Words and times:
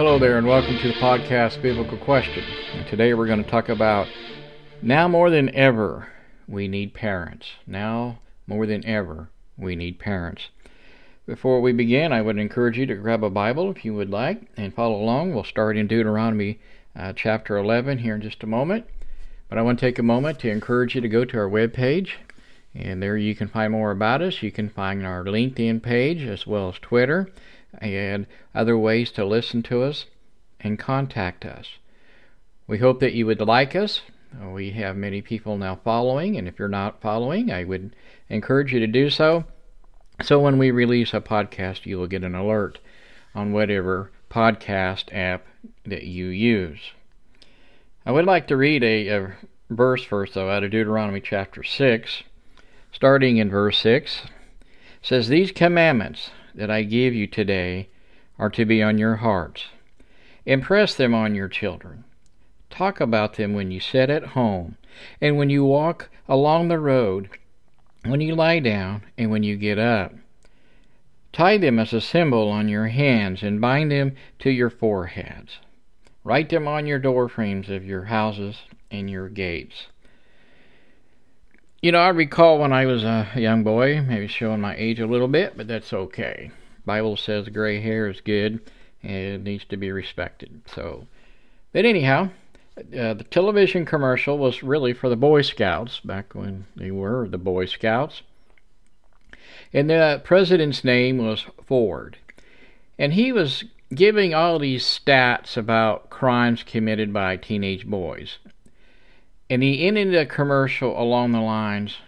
Hello 0.00 0.18
there, 0.18 0.38
and 0.38 0.46
welcome 0.46 0.78
to 0.78 0.88
the 0.88 0.94
podcast 0.94 1.60
Biblical 1.60 1.98
Question. 1.98 2.42
And 2.72 2.86
today 2.86 3.12
we're 3.12 3.26
going 3.26 3.44
to 3.44 3.50
talk 3.50 3.68
about 3.68 4.08
now 4.80 5.06
more 5.08 5.28
than 5.28 5.54
ever 5.54 6.08
we 6.48 6.68
need 6.68 6.94
parents. 6.94 7.48
Now 7.66 8.20
more 8.46 8.64
than 8.64 8.82
ever 8.86 9.28
we 9.58 9.76
need 9.76 9.98
parents. 9.98 10.48
Before 11.26 11.60
we 11.60 11.72
begin, 11.72 12.14
I 12.14 12.22
would 12.22 12.38
encourage 12.38 12.78
you 12.78 12.86
to 12.86 12.94
grab 12.94 13.22
a 13.22 13.28
Bible 13.28 13.70
if 13.70 13.84
you 13.84 13.92
would 13.92 14.08
like 14.08 14.40
and 14.56 14.72
follow 14.72 14.96
along. 14.96 15.34
We'll 15.34 15.44
start 15.44 15.76
in 15.76 15.86
Deuteronomy 15.86 16.60
uh, 16.96 17.12
chapter 17.12 17.58
11 17.58 17.98
here 17.98 18.14
in 18.14 18.22
just 18.22 18.42
a 18.42 18.46
moment. 18.46 18.86
But 19.50 19.58
I 19.58 19.62
want 19.62 19.78
to 19.80 19.86
take 19.86 19.98
a 19.98 20.02
moment 20.02 20.38
to 20.38 20.50
encourage 20.50 20.94
you 20.94 21.02
to 21.02 21.10
go 21.10 21.26
to 21.26 21.36
our 21.36 21.50
webpage, 21.50 22.12
and 22.74 23.02
there 23.02 23.18
you 23.18 23.34
can 23.34 23.48
find 23.48 23.72
more 23.72 23.90
about 23.90 24.22
us. 24.22 24.42
You 24.42 24.50
can 24.50 24.70
find 24.70 25.04
our 25.04 25.24
LinkedIn 25.24 25.82
page 25.82 26.22
as 26.22 26.46
well 26.46 26.70
as 26.70 26.78
Twitter 26.78 27.28
and 27.78 28.26
other 28.54 28.76
ways 28.76 29.10
to 29.12 29.24
listen 29.24 29.62
to 29.64 29.82
us 29.82 30.06
and 30.60 30.78
contact 30.78 31.44
us. 31.44 31.78
We 32.66 32.78
hope 32.78 33.00
that 33.00 33.14
you 33.14 33.26
would 33.26 33.40
like 33.40 33.74
us. 33.74 34.02
We 34.52 34.70
have 34.72 34.96
many 34.96 35.22
people 35.22 35.56
now 35.56 35.80
following, 35.82 36.36
and 36.36 36.46
if 36.46 36.58
you're 36.58 36.68
not 36.68 37.00
following, 37.00 37.50
I 37.50 37.64
would 37.64 37.96
encourage 38.28 38.72
you 38.72 38.80
to 38.80 38.86
do 38.86 39.10
so. 39.10 39.44
So 40.22 40.38
when 40.38 40.58
we 40.58 40.70
release 40.70 41.12
a 41.12 41.20
podcast, 41.20 41.86
you 41.86 41.98
will 41.98 42.06
get 42.06 42.22
an 42.22 42.34
alert 42.34 42.78
on 43.34 43.52
whatever 43.52 44.12
podcast 44.30 45.12
app 45.12 45.46
that 45.84 46.04
you 46.04 46.26
use. 46.26 46.92
I 48.06 48.12
would 48.12 48.24
like 48.24 48.46
to 48.48 48.56
read 48.56 48.84
a, 48.84 49.08
a 49.08 49.32
verse 49.68 50.04
first, 50.04 50.34
though, 50.34 50.50
out 50.50 50.62
of 50.62 50.70
Deuteronomy 50.70 51.20
chapter 51.20 51.62
6, 51.62 52.22
starting 52.92 53.38
in 53.38 53.50
verse 53.50 53.78
6. 53.78 54.22
It 54.24 54.70
says, 55.02 55.28
These 55.28 55.52
commandments 55.52 56.30
that 56.54 56.70
I 56.70 56.82
give 56.82 57.14
you 57.14 57.26
today 57.26 57.88
are 58.38 58.50
to 58.50 58.64
be 58.64 58.82
on 58.82 58.98
your 58.98 59.16
hearts. 59.16 59.66
Impress 60.46 60.94
them 60.94 61.14
on 61.14 61.34
your 61.34 61.48
children. 61.48 62.04
Talk 62.70 63.00
about 63.00 63.34
them 63.34 63.52
when 63.52 63.70
you 63.70 63.80
sit 63.80 64.10
at 64.10 64.28
home, 64.28 64.76
and 65.20 65.36
when 65.36 65.50
you 65.50 65.64
walk 65.64 66.08
along 66.28 66.68
the 66.68 66.78
road, 66.78 67.28
when 68.04 68.20
you 68.20 68.34
lie 68.34 68.60
down, 68.60 69.02
and 69.18 69.30
when 69.30 69.42
you 69.42 69.56
get 69.56 69.78
up. 69.78 70.14
Tie 71.32 71.58
them 71.58 71.78
as 71.78 71.92
a 71.92 72.00
symbol 72.00 72.48
on 72.48 72.68
your 72.68 72.88
hands, 72.88 73.42
and 73.42 73.60
bind 73.60 73.92
them 73.92 74.16
to 74.38 74.50
your 74.50 74.70
foreheads. 74.70 75.58
Write 76.24 76.48
them 76.48 76.66
on 76.66 76.86
your 76.86 76.98
door 76.98 77.28
frames 77.28 77.68
of 77.68 77.84
your 77.84 78.04
houses 78.04 78.62
and 78.90 79.10
your 79.10 79.28
gates. 79.28 79.86
You 81.82 81.92
know, 81.92 81.98
I 81.98 82.08
recall 82.08 82.58
when 82.58 82.74
I 82.74 82.84
was 82.84 83.04
a 83.04 83.28
young 83.36 83.64
boy, 83.64 84.02
maybe 84.02 84.28
showing 84.28 84.60
my 84.60 84.76
age 84.76 85.00
a 85.00 85.06
little 85.06 85.28
bit, 85.28 85.56
but 85.56 85.66
that's 85.66 85.94
okay. 85.94 86.50
Bible 86.84 87.16
says 87.16 87.48
gray 87.48 87.80
hair 87.80 88.06
is 88.08 88.20
good 88.20 88.60
and 89.02 89.12
it 89.12 89.42
needs 89.42 89.64
to 89.66 89.78
be 89.78 89.90
respected. 89.90 90.60
So, 90.66 91.06
but 91.72 91.86
anyhow, 91.86 92.28
uh, 92.76 93.14
the 93.14 93.26
television 93.30 93.86
commercial 93.86 94.36
was 94.36 94.62
really 94.62 94.92
for 94.92 95.08
the 95.08 95.16
Boy 95.16 95.40
Scouts 95.40 96.00
back 96.00 96.34
when 96.34 96.66
they 96.76 96.90
were 96.90 97.26
the 97.26 97.38
Boy 97.38 97.64
Scouts. 97.64 98.22
And 99.72 99.88
the 99.88 100.20
president's 100.22 100.84
name 100.84 101.16
was 101.16 101.46
Ford. 101.66 102.18
And 102.98 103.14
he 103.14 103.32
was 103.32 103.64
giving 103.94 104.34
all 104.34 104.58
these 104.58 104.84
stats 104.84 105.56
about 105.56 106.10
crimes 106.10 106.62
committed 106.62 107.12
by 107.12 107.36
teenage 107.36 107.86
boys. 107.86 108.38
And 109.50 109.64
he 109.64 109.84
ended 109.84 110.14
the 110.14 110.26
commercial 110.26 110.98
along 110.98 111.32
the 111.32 111.40
lines 111.40 111.98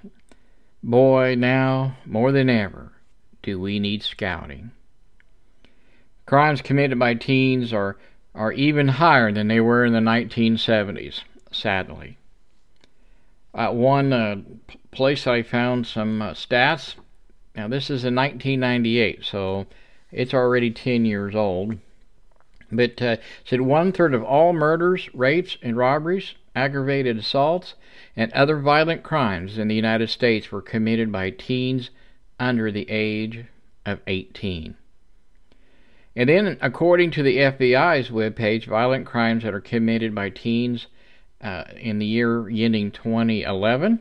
Boy, 0.84 1.36
now 1.36 1.96
more 2.04 2.32
than 2.32 2.48
ever 2.48 2.92
do 3.42 3.60
we 3.60 3.78
need 3.78 4.02
scouting. 4.02 4.72
Crimes 6.26 6.62
committed 6.62 6.98
by 6.98 7.14
teens 7.14 7.72
are, 7.72 7.98
are 8.34 8.52
even 8.52 8.88
higher 8.88 9.30
than 9.30 9.46
they 9.48 9.60
were 9.60 9.84
in 9.84 9.92
the 9.92 10.00
1970s, 10.00 11.22
sadly. 11.52 12.16
At 13.54 13.74
one 13.74 14.12
uh, 14.12 14.36
place 14.90 15.26
I 15.26 15.42
found 15.42 15.86
some 15.86 16.22
uh, 16.22 16.30
stats. 16.32 16.94
Now, 17.54 17.68
this 17.68 17.84
is 17.84 18.04
in 18.04 18.14
1998, 18.14 19.24
so 19.24 19.66
it's 20.10 20.34
already 20.34 20.70
10 20.70 21.04
years 21.04 21.34
old. 21.34 21.78
But 22.72 23.00
uh, 23.02 23.16
said 23.44 23.60
one 23.60 23.92
third 23.92 24.14
of 24.14 24.24
all 24.24 24.52
murders, 24.52 25.08
rapes, 25.12 25.58
and 25.62 25.76
robberies 25.76 26.34
aggravated 26.54 27.18
assaults, 27.18 27.74
and 28.16 28.32
other 28.32 28.58
violent 28.58 29.02
crimes 29.02 29.58
in 29.58 29.68
the 29.68 29.74
United 29.74 30.10
States 30.10 30.52
were 30.52 30.62
committed 30.62 31.10
by 31.10 31.30
teens 31.30 31.90
under 32.38 32.70
the 32.70 32.88
age 32.90 33.46
of 33.86 34.00
18. 34.06 34.76
And 36.14 36.28
then, 36.28 36.58
according 36.60 37.10
to 37.12 37.22
the 37.22 37.38
FBI's 37.38 38.10
webpage, 38.10 38.66
violent 38.66 39.06
crimes 39.06 39.44
that 39.44 39.54
are 39.54 39.60
committed 39.60 40.14
by 40.14 40.28
teens 40.28 40.88
uh, 41.40 41.64
in 41.76 41.98
the 41.98 42.06
year 42.06 42.48
ending 42.48 42.90
2011 42.90 44.00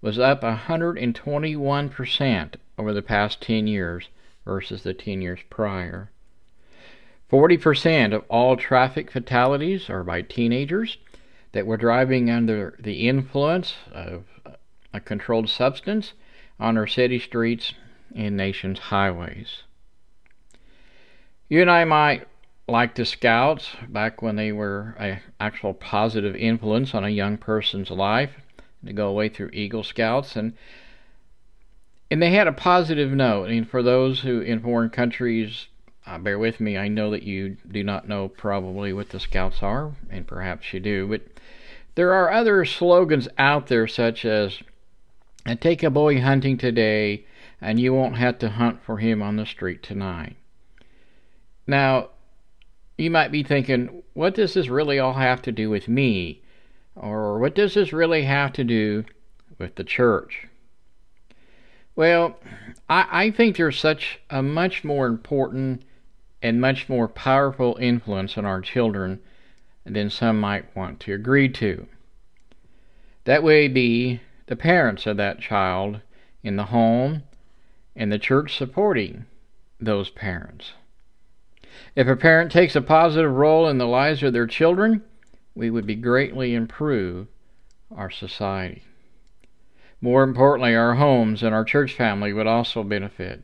was 0.00 0.18
up 0.18 0.42
121% 0.42 2.54
over 2.78 2.92
the 2.92 3.02
past 3.02 3.40
10 3.40 3.66
years 3.66 4.08
versus 4.44 4.82
the 4.82 4.94
10 4.94 5.22
years 5.22 5.40
prior. 5.50 6.10
40% 7.30 8.14
of 8.14 8.24
all 8.28 8.56
traffic 8.56 9.10
fatalities 9.10 9.88
are 9.88 10.04
by 10.04 10.22
teenagers, 10.22 10.98
that 11.52 11.66
were 11.66 11.76
driving 11.76 12.30
under 12.30 12.76
the 12.78 13.08
influence 13.08 13.74
of 13.92 14.24
a 14.92 15.00
controlled 15.00 15.48
substance 15.48 16.12
on 16.58 16.76
our 16.76 16.86
city 16.86 17.18
streets 17.18 17.74
and 18.14 18.36
nation's 18.36 18.78
highways. 18.78 19.62
You 21.48 21.60
and 21.60 21.70
I 21.70 21.84
might 21.84 22.26
like 22.68 22.94
the 22.94 23.04
Scouts 23.04 23.76
back 23.88 24.22
when 24.22 24.36
they 24.36 24.52
were 24.52 24.94
an 24.98 25.20
actual 25.40 25.74
positive 25.74 26.36
influence 26.36 26.94
on 26.94 27.04
a 27.04 27.10
young 27.10 27.36
person's 27.36 27.90
life 27.90 28.30
to 28.86 28.92
go 28.92 29.08
away 29.08 29.28
through 29.28 29.50
Eagle 29.52 29.82
Scouts 29.82 30.36
and 30.36 30.54
and 32.10 32.22
they 32.22 32.30
had 32.30 32.46
a 32.46 32.52
positive 32.52 33.10
note. 33.10 33.48
And 33.48 33.66
for 33.66 33.82
those 33.82 34.20
who 34.20 34.40
in 34.40 34.60
foreign 34.60 34.90
countries, 34.90 35.68
uh, 36.06 36.18
bear 36.18 36.38
with 36.38 36.60
me, 36.60 36.76
I 36.76 36.88
know 36.88 37.10
that 37.10 37.22
you 37.22 37.56
do 37.70 37.82
not 37.82 38.06
know 38.06 38.28
probably 38.28 38.92
what 38.92 39.08
the 39.08 39.18
Scouts 39.18 39.62
are, 39.62 39.92
and 40.10 40.26
perhaps 40.26 40.74
you 40.74 40.80
do, 40.80 41.06
but 41.06 41.22
there 41.94 42.12
are 42.12 42.32
other 42.32 42.64
slogans 42.64 43.28
out 43.38 43.66
there, 43.66 43.86
such 43.86 44.24
as 44.24 44.62
Take 45.60 45.82
a 45.82 45.90
boy 45.90 46.20
hunting 46.20 46.56
today, 46.56 47.24
and 47.60 47.80
you 47.80 47.92
won't 47.92 48.16
have 48.16 48.38
to 48.38 48.50
hunt 48.50 48.82
for 48.82 48.98
him 48.98 49.22
on 49.22 49.36
the 49.36 49.46
street 49.46 49.82
tonight. 49.82 50.36
Now, 51.66 52.10
you 52.96 53.10
might 53.10 53.32
be 53.32 53.42
thinking, 53.42 54.02
what 54.14 54.34
does 54.34 54.54
this 54.54 54.68
really 54.68 54.98
all 54.98 55.14
have 55.14 55.42
to 55.42 55.52
do 55.52 55.68
with 55.68 55.88
me? 55.88 56.42
Or 56.94 57.38
what 57.40 57.54
does 57.54 57.74
this 57.74 57.92
really 57.92 58.22
have 58.22 58.52
to 58.52 58.64
do 58.64 59.04
with 59.58 59.74
the 59.74 59.84
church? 59.84 60.46
Well, 61.96 62.38
I, 62.88 63.06
I 63.10 63.30
think 63.30 63.56
there's 63.56 63.78
such 63.78 64.20
a 64.30 64.42
much 64.42 64.84
more 64.84 65.06
important 65.06 65.82
and 66.40 66.60
much 66.60 66.88
more 66.88 67.08
powerful 67.08 67.76
influence 67.80 68.38
on 68.38 68.44
our 68.44 68.60
children 68.60 69.20
than 69.84 70.10
some 70.10 70.40
might 70.40 70.74
want 70.76 71.00
to 71.00 71.12
agree 71.12 71.48
to. 71.48 71.86
That 73.24 73.42
way 73.42 73.68
be 73.68 74.20
the 74.46 74.56
parents 74.56 75.06
of 75.06 75.16
that 75.16 75.40
child 75.40 76.00
in 76.42 76.56
the 76.56 76.66
home 76.66 77.22
and 77.94 78.10
the 78.10 78.18
church 78.18 78.56
supporting 78.56 79.26
those 79.80 80.10
parents. 80.10 80.72
If 81.94 82.06
a 82.06 82.16
parent 82.16 82.52
takes 82.52 82.76
a 82.76 82.82
positive 82.82 83.32
role 83.32 83.68
in 83.68 83.78
the 83.78 83.86
lives 83.86 84.22
of 84.22 84.32
their 84.32 84.46
children, 84.46 85.02
we 85.54 85.70
would 85.70 85.86
be 85.86 85.94
greatly 85.94 86.54
improve 86.54 87.26
our 87.94 88.10
society. 88.10 88.82
More 90.00 90.22
importantly, 90.22 90.74
our 90.74 90.94
homes 90.94 91.42
and 91.42 91.54
our 91.54 91.64
church 91.64 91.92
family 91.94 92.32
would 92.32 92.46
also 92.46 92.82
benefit. 92.82 93.42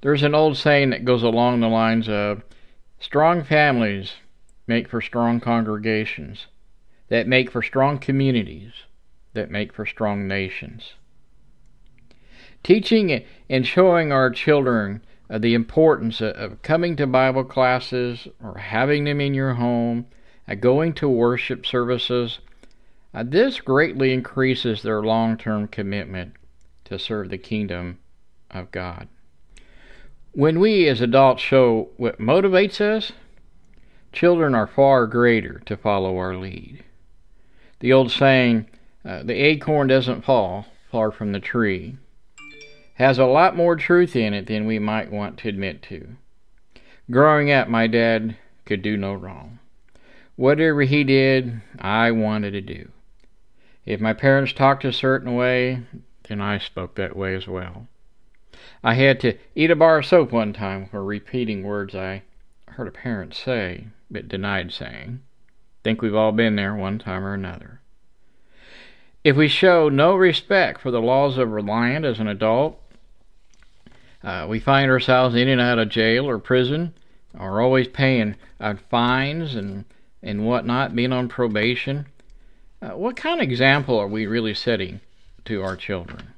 There's 0.00 0.22
an 0.22 0.34
old 0.34 0.56
saying 0.56 0.90
that 0.90 1.04
goes 1.04 1.22
along 1.22 1.60
the 1.60 1.68
lines 1.68 2.08
of 2.08 2.42
strong 2.98 3.42
families 3.42 4.14
make 4.66 4.88
for 4.88 5.00
strong 5.00 5.40
congregations, 5.40 6.46
that 7.08 7.28
make 7.28 7.50
for 7.50 7.62
strong 7.62 7.98
communities, 7.98 8.72
that 9.32 9.50
make 9.50 9.72
for 9.72 9.86
strong 9.86 10.26
nations. 10.26 10.94
Teaching 12.62 13.24
and 13.48 13.66
showing 13.66 14.10
our 14.10 14.30
children 14.30 15.02
uh, 15.30 15.38
the 15.38 15.54
importance 15.54 16.20
of 16.20 16.62
coming 16.62 16.96
to 16.96 17.06
Bible 17.06 17.44
classes 17.44 18.28
or 18.42 18.58
having 18.58 19.04
them 19.04 19.20
in 19.20 19.34
your 19.34 19.54
home, 19.54 20.06
uh, 20.48 20.54
going 20.54 20.92
to 20.94 21.08
worship 21.08 21.66
services, 21.66 22.40
uh, 23.14 23.24
this 23.26 23.60
greatly 23.60 24.12
increases 24.12 24.82
their 24.82 25.02
long 25.02 25.36
term 25.36 25.68
commitment 25.68 26.34
to 26.84 26.98
serve 26.98 27.30
the 27.30 27.38
kingdom 27.38 27.98
of 28.50 28.70
God. 28.70 29.08
When 30.32 30.60
we 30.60 30.86
as 30.88 31.00
adults 31.00 31.42
show 31.42 31.88
what 31.96 32.20
motivates 32.20 32.80
us, 32.80 33.12
Children 34.16 34.54
are 34.54 34.66
far 34.66 35.06
greater 35.06 35.60
to 35.66 35.76
follow 35.76 36.16
our 36.16 36.34
lead. 36.34 36.82
The 37.80 37.92
old 37.92 38.10
saying, 38.10 38.64
uh, 39.04 39.22
the 39.22 39.34
acorn 39.34 39.88
doesn't 39.88 40.24
fall 40.24 40.64
far 40.90 41.10
from 41.10 41.32
the 41.32 41.38
tree, 41.38 41.98
has 42.94 43.18
a 43.18 43.26
lot 43.26 43.54
more 43.54 43.76
truth 43.76 44.16
in 44.16 44.32
it 44.32 44.46
than 44.46 44.64
we 44.64 44.78
might 44.78 45.12
want 45.12 45.36
to 45.40 45.50
admit 45.50 45.82
to. 45.82 46.16
Growing 47.10 47.52
up, 47.52 47.68
my 47.68 47.86
dad 47.86 48.38
could 48.64 48.80
do 48.80 48.96
no 48.96 49.12
wrong. 49.12 49.58
Whatever 50.36 50.80
he 50.80 51.04
did, 51.04 51.60
I 51.78 52.10
wanted 52.10 52.52
to 52.52 52.62
do. 52.62 52.88
If 53.84 54.00
my 54.00 54.14
parents 54.14 54.54
talked 54.54 54.86
a 54.86 54.94
certain 54.94 55.34
way, 55.34 55.82
then 56.26 56.40
I 56.40 56.56
spoke 56.56 56.94
that 56.94 57.16
way 57.16 57.34
as 57.34 57.46
well. 57.46 57.86
I 58.82 58.94
had 58.94 59.20
to 59.20 59.36
eat 59.54 59.70
a 59.70 59.76
bar 59.76 59.98
of 59.98 60.06
soap 60.06 60.32
one 60.32 60.54
time 60.54 60.86
for 60.86 61.04
repeating 61.04 61.62
words 61.62 61.94
I 61.94 62.22
heard 62.68 62.88
a 62.88 62.92
parent 62.92 63.34
say 63.34 63.86
but 64.10 64.28
denied 64.28 64.72
saying. 64.72 65.20
Think 65.82 66.02
we've 66.02 66.14
all 66.14 66.32
been 66.32 66.56
there 66.56 66.74
one 66.74 66.98
time 66.98 67.24
or 67.24 67.34
another. 67.34 67.80
If 69.24 69.36
we 69.36 69.48
show 69.48 69.88
no 69.88 70.14
respect 70.14 70.80
for 70.80 70.90
the 70.90 71.00
laws 71.00 71.36
of 71.38 71.50
Reliant 71.50 72.04
as 72.04 72.20
an 72.20 72.28
adult, 72.28 72.80
uh, 74.22 74.46
we 74.48 74.60
find 74.60 74.90
ourselves 74.90 75.34
in 75.34 75.48
and 75.48 75.60
out 75.60 75.78
of 75.78 75.88
jail 75.88 76.28
or 76.28 76.38
prison, 76.38 76.94
or 77.38 77.60
always 77.60 77.88
paying 77.88 78.36
uh, 78.60 78.74
fines 78.88 79.54
and, 79.54 79.84
and 80.22 80.46
whatnot, 80.46 80.94
being 80.94 81.12
on 81.12 81.28
probation. 81.28 82.06
Uh, 82.80 82.90
what 82.90 83.16
kind 83.16 83.40
of 83.40 83.48
example 83.48 83.98
are 83.98 84.08
we 84.08 84.26
really 84.26 84.54
setting 84.54 85.00
to 85.44 85.62
our 85.62 85.76
children? 85.76 86.28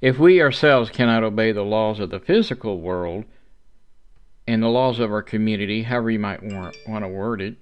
If 0.00 0.18
we 0.18 0.40
ourselves 0.40 0.90
cannot 0.90 1.24
obey 1.24 1.52
the 1.52 1.62
laws 1.62 2.00
of 2.00 2.10
the 2.10 2.20
physical 2.20 2.80
world 2.80 3.24
and 4.46 4.62
the 4.62 4.68
laws 4.68 4.98
of 4.98 5.12
our 5.12 5.22
community, 5.22 5.84
however 5.84 6.10
you 6.10 6.18
might 6.18 6.42
want, 6.42 6.76
want 6.86 7.04
to 7.04 7.08
word 7.08 7.40
it, 7.40 7.56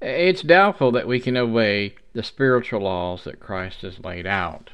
it's 0.00 0.42
doubtful 0.42 0.92
that 0.92 1.08
we 1.08 1.20
can 1.20 1.36
obey 1.36 1.94
the 2.12 2.22
spiritual 2.22 2.80
laws 2.80 3.24
that 3.24 3.40
Christ 3.40 3.82
has 3.82 4.04
laid 4.04 4.26
out. 4.26 4.70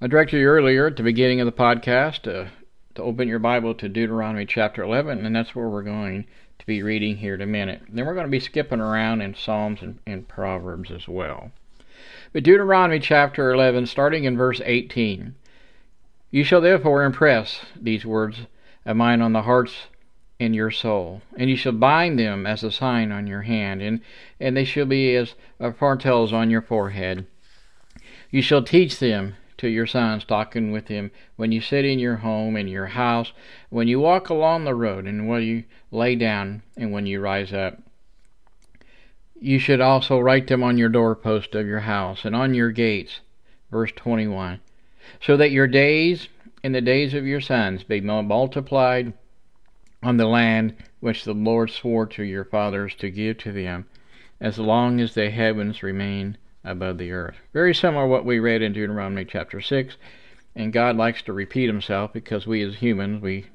I 0.00 0.06
directed 0.06 0.38
you 0.38 0.46
earlier 0.46 0.86
at 0.86 0.96
the 0.96 1.02
beginning 1.02 1.40
of 1.40 1.46
the 1.46 1.52
podcast 1.52 2.22
to, 2.22 2.50
to 2.94 3.02
open 3.02 3.28
your 3.28 3.38
Bible 3.38 3.74
to 3.74 3.88
Deuteronomy 3.88 4.46
chapter 4.46 4.82
11, 4.82 5.24
and 5.24 5.36
that's 5.36 5.54
where 5.54 5.68
we're 5.68 5.82
going 5.82 6.26
to 6.58 6.66
be 6.66 6.82
reading 6.82 7.18
here 7.18 7.34
in 7.34 7.40
a 7.40 7.46
minute. 7.46 7.82
Then 7.88 8.06
we're 8.06 8.14
going 8.14 8.26
to 8.26 8.30
be 8.30 8.40
skipping 8.40 8.80
around 8.80 9.20
in 9.20 9.34
Psalms 9.34 9.82
and, 9.82 9.98
and 10.06 10.26
Proverbs 10.26 10.90
as 10.90 11.06
well. 11.06 11.52
But 12.32 12.42
Deuteronomy 12.42 12.98
chapter 12.98 13.52
11, 13.52 13.86
starting 13.86 14.24
in 14.24 14.36
verse 14.36 14.60
18 14.64 15.34
You 16.30 16.44
shall 16.44 16.60
therefore 16.60 17.04
impress 17.04 17.60
these 17.78 18.06
words 18.06 18.38
of 18.86 18.96
mine 18.96 19.20
on 19.20 19.32
the 19.32 19.42
hearts 19.42 19.74
in 20.42 20.52
your 20.52 20.72
soul, 20.72 21.22
and 21.36 21.48
you 21.48 21.56
shall 21.56 21.72
bind 21.72 22.18
them 22.18 22.46
as 22.46 22.64
a 22.64 22.72
sign 22.72 23.12
on 23.12 23.28
your 23.28 23.42
hand, 23.42 23.80
and, 23.80 24.00
and 24.40 24.56
they 24.56 24.64
shall 24.64 24.84
be 24.84 25.14
as 25.14 25.36
frontals 25.78 26.32
on 26.32 26.50
your 26.50 26.60
forehead. 26.60 27.24
You 28.28 28.42
shall 28.42 28.62
teach 28.62 28.98
them 28.98 29.36
to 29.58 29.68
your 29.68 29.86
sons, 29.86 30.24
talking 30.24 30.72
with 30.72 30.86
them 30.86 31.12
when 31.36 31.52
you 31.52 31.60
sit 31.60 31.84
in 31.84 32.00
your 32.00 32.16
home, 32.16 32.56
in 32.56 32.66
your 32.66 32.86
house, 32.86 33.32
when 33.70 33.86
you 33.86 34.00
walk 34.00 34.28
along 34.30 34.64
the 34.64 34.74
road, 34.74 35.06
and 35.06 35.28
when 35.28 35.42
you 35.44 35.62
lay 35.92 36.16
down, 36.16 36.62
and 36.76 36.90
when 36.90 37.06
you 37.06 37.20
rise 37.20 37.52
up. 37.52 37.78
You 39.40 39.60
should 39.60 39.80
also 39.80 40.18
write 40.18 40.48
them 40.48 40.64
on 40.64 40.76
your 40.76 40.88
doorpost 40.88 41.54
of 41.54 41.66
your 41.66 41.80
house 41.80 42.24
and 42.24 42.34
on 42.34 42.54
your 42.54 42.72
gates. 42.72 43.20
Verse 43.70 43.92
21. 43.94 44.60
So 45.20 45.36
that 45.36 45.52
your 45.52 45.68
days 45.68 46.26
and 46.64 46.74
the 46.74 46.80
days 46.80 47.14
of 47.14 47.26
your 47.26 47.40
sons 47.40 47.84
be 47.84 48.00
multiplied 48.00 49.12
on 50.02 50.16
the 50.16 50.26
land 50.26 50.74
which 51.00 51.24
the 51.24 51.34
Lord 51.34 51.70
swore 51.70 52.06
to 52.06 52.22
your 52.22 52.44
fathers 52.44 52.94
to 52.96 53.10
give 53.10 53.38
to 53.38 53.52
them, 53.52 53.86
as 54.40 54.58
long 54.58 55.00
as 55.00 55.14
the 55.14 55.30
heavens 55.30 55.82
remain 55.82 56.36
above 56.64 56.98
the 56.98 57.12
earth. 57.12 57.36
Very 57.52 57.74
similar 57.74 58.04
to 58.04 58.08
what 58.08 58.24
we 58.24 58.38
read 58.38 58.62
in 58.62 58.72
Deuteronomy 58.72 59.24
chapter 59.24 59.60
6. 59.60 59.96
And 60.54 60.72
God 60.72 60.96
likes 60.96 61.22
to 61.22 61.32
repeat 61.32 61.66
himself 61.66 62.12
because 62.12 62.46
we 62.46 62.62
as 62.62 62.76
humans, 62.76 63.22
we 63.22 63.46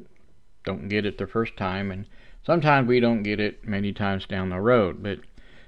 don't 0.63 0.89
get 0.89 1.05
it 1.05 1.17
the 1.17 1.27
first 1.27 1.55
time, 1.55 1.91
and 1.91 2.05
sometimes 2.45 2.87
we 2.87 2.99
don't 2.99 3.23
get 3.23 3.39
it 3.39 3.67
many 3.67 3.93
times 3.93 4.25
down 4.25 4.49
the 4.49 4.59
road. 4.59 5.03
But 5.03 5.19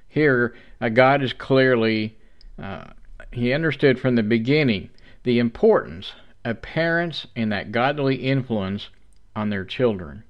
here, 0.08 0.56
uh, 0.82 0.90
God 0.90 1.22
is 1.22 1.34
clearly, 1.34 2.18
uh, 2.62 2.86
He 3.32 3.54
understood 3.54 4.00
from 4.00 4.16
the 4.16 4.24
beginning 4.24 4.90
the 5.24 5.40
importance 5.40 6.14
of 6.44 6.62
parents 6.62 7.28
and 7.36 7.52
that 7.52 7.72
godly 7.72 8.16
influence 8.16 8.90
on 9.36 9.50
their 9.50 9.66
children. 9.66 10.24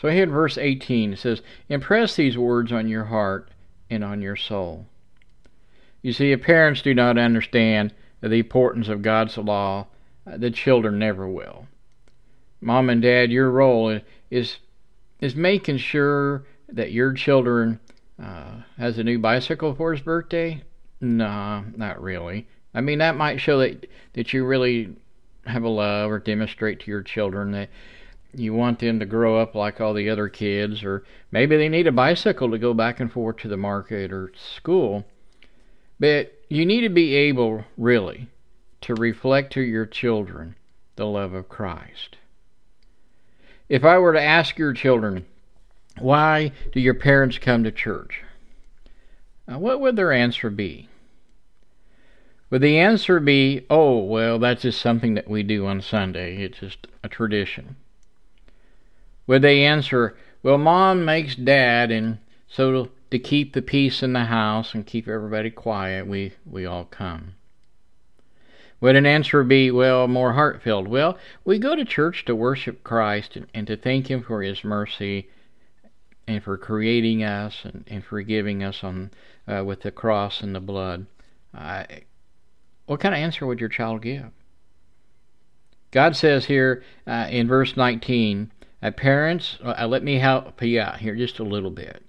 So 0.00 0.08
here 0.08 0.22
in 0.22 0.30
verse 0.30 0.56
18 0.56 1.14
it 1.14 1.18
says, 1.18 1.42
Impress 1.68 2.16
these 2.16 2.38
words 2.38 2.72
on 2.72 2.88
your 2.88 3.06
heart 3.06 3.50
and 3.90 4.04
on 4.04 4.22
your 4.22 4.36
soul. 4.36 4.86
You 6.02 6.12
see, 6.12 6.30
if 6.30 6.42
parents 6.42 6.82
do 6.82 6.94
not 6.94 7.18
understand 7.18 7.92
the 8.20 8.34
importance 8.34 8.88
of 8.88 9.02
God's 9.02 9.36
law, 9.36 9.88
the 10.24 10.50
children 10.50 10.98
never 10.98 11.26
will. 11.28 11.66
Mom 12.60 12.90
and 12.90 13.02
Dad, 13.02 13.30
your 13.30 13.50
role 13.50 14.00
is 14.30 14.58
is 15.20 15.34
making 15.34 15.78
sure 15.78 16.44
that 16.68 16.92
your 16.92 17.12
children 17.12 17.80
uh, 18.22 18.62
has 18.76 18.98
a 18.98 19.04
new 19.04 19.18
bicycle 19.18 19.74
for 19.74 19.92
his 19.92 20.02
birthday? 20.02 20.62
Nah, 21.00 21.62
not 21.76 22.00
really. 22.00 22.46
I 22.72 22.80
mean, 22.80 22.98
that 22.98 23.16
might 23.16 23.40
show 23.40 23.58
that 23.58 23.88
that 24.12 24.32
you 24.32 24.44
really 24.44 24.96
have 25.46 25.64
a 25.64 25.68
love 25.68 26.10
or 26.10 26.18
demonstrate 26.18 26.80
to 26.80 26.90
your 26.90 27.02
children 27.02 27.52
that 27.52 27.70
you 28.38 28.54
want 28.54 28.78
them 28.78 28.98
to 29.00 29.06
grow 29.06 29.38
up 29.38 29.54
like 29.54 29.80
all 29.80 29.94
the 29.94 30.08
other 30.10 30.28
kids, 30.28 30.84
or 30.84 31.04
maybe 31.30 31.56
they 31.56 31.68
need 31.68 31.86
a 31.86 31.92
bicycle 31.92 32.50
to 32.50 32.58
go 32.58 32.74
back 32.74 33.00
and 33.00 33.12
forth 33.12 33.38
to 33.38 33.48
the 33.48 33.56
market 33.56 34.12
or 34.12 34.32
school. 34.36 35.04
But 36.00 36.32
you 36.48 36.64
need 36.64 36.82
to 36.82 36.88
be 36.88 37.14
able, 37.14 37.64
really, 37.76 38.28
to 38.82 38.94
reflect 38.94 39.52
to 39.54 39.60
your 39.60 39.86
children 39.86 40.54
the 40.96 41.06
love 41.06 41.32
of 41.32 41.48
Christ. 41.48 42.16
If 43.68 43.84
I 43.84 43.98
were 43.98 44.12
to 44.12 44.22
ask 44.22 44.58
your 44.58 44.72
children, 44.72 45.26
why 45.98 46.52
do 46.72 46.80
your 46.80 46.94
parents 46.94 47.38
come 47.38 47.64
to 47.64 47.72
church? 47.72 48.22
Uh, 49.50 49.58
what 49.58 49.80
would 49.80 49.96
their 49.96 50.12
answer 50.12 50.50
be? 50.50 50.88
Would 52.50 52.62
the 52.62 52.78
answer 52.78 53.20
be, 53.20 53.66
oh, 53.68 53.98
well, 53.98 54.38
that's 54.38 54.62
just 54.62 54.80
something 54.80 55.14
that 55.14 55.28
we 55.28 55.42
do 55.42 55.66
on 55.66 55.82
Sunday? 55.82 56.42
It's 56.42 56.60
just 56.60 56.86
a 57.02 57.08
tradition. 57.08 57.76
Would 59.28 59.42
they 59.42 59.64
answer, 59.64 60.16
well, 60.42 60.58
mom 60.58 61.04
makes 61.04 61.36
dad, 61.36 61.92
and 61.92 62.18
so 62.48 62.88
to 63.10 63.18
keep 63.18 63.52
the 63.52 63.62
peace 63.62 64.02
in 64.02 64.14
the 64.14 64.24
house 64.24 64.74
and 64.74 64.86
keep 64.86 65.06
everybody 65.06 65.50
quiet, 65.50 66.08
we, 66.08 66.32
we 66.44 66.66
all 66.66 66.86
come? 66.86 67.34
Would 68.80 68.96
an 68.96 69.06
answer 69.06 69.44
be, 69.44 69.70
well, 69.70 70.08
more 70.08 70.32
heartfelt? 70.32 70.88
Well, 70.88 71.18
we 71.44 71.58
go 71.58 71.76
to 71.76 71.84
church 71.84 72.24
to 72.24 72.34
worship 72.34 72.82
Christ 72.82 73.36
and, 73.36 73.46
and 73.52 73.66
to 73.66 73.76
thank 73.76 74.10
Him 74.10 74.22
for 74.22 74.42
His 74.42 74.64
mercy 74.64 75.28
and 76.26 76.42
for 76.42 76.56
creating 76.56 77.22
us 77.22 77.60
and, 77.64 77.84
and 77.86 78.04
forgiving 78.04 78.62
us 78.62 78.82
on 78.82 79.10
uh, 79.46 79.62
with 79.64 79.82
the 79.82 79.90
cross 79.90 80.40
and 80.40 80.54
the 80.54 80.60
blood. 80.60 81.06
What 81.52 83.00
kind 83.00 83.14
of 83.14 83.20
answer 83.20 83.46
would 83.46 83.60
your 83.60 83.68
child 83.68 84.00
give? 84.00 84.30
God 85.90 86.16
says 86.16 86.46
here 86.46 86.82
uh, 87.06 87.26
in 87.30 87.48
verse 87.48 87.76
19, 87.76 88.52
uh, 88.82 88.90
parents, 88.90 89.58
uh, 89.62 89.86
let 89.86 90.02
me 90.02 90.18
help 90.18 90.62
you 90.62 90.80
out 90.80 90.98
here 90.98 91.14
just 91.14 91.38
a 91.38 91.44
little 91.44 91.70
bit. 91.70 92.02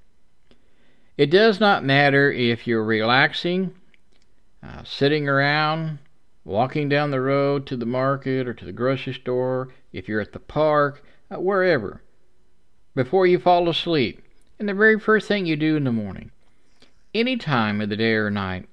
It 1.17 1.31
does 1.31 1.59
not 1.59 1.83
matter 1.83 2.31
if 2.31 2.65
you're 2.67 2.83
relaxing, 2.83 3.75
uh, 4.63 4.83
sitting 4.83 5.27
around, 5.27 5.99
walking 6.45 6.89
down 6.89 7.11
the 7.11 7.21
road 7.21 7.65
to 7.67 7.77
the 7.77 7.85
market 7.85 8.47
or 8.47 8.53
to 8.53 8.65
the 8.65 8.71
grocery 8.71 9.13
store, 9.13 9.69
if 9.91 10.07
you're 10.07 10.21
at 10.21 10.31
the 10.31 10.39
park, 10.39 11.03
uh, 11.29 11.39
wherever 11.39 12.01
before 12.95 13.27
you 13.27 13.39
fall 13.39 13.69
asleep, 13.69 14.21
and 14.57 14.67
the 14.67 14.73
very 14.73 14.99
first 14.99 15.27
thing 15.27 15.45
you 15.45 15.55
do 15.55 15.77
in 15.77 15.83
the 15.83 15.91
morning. 15.91 16.31
Any 17.13 17.37
time 17.37 17.81
of 17.81 17.89
the 17.89 17.95
day 17.95 18.13
or 18.13 18.29
night, 18.29 18.67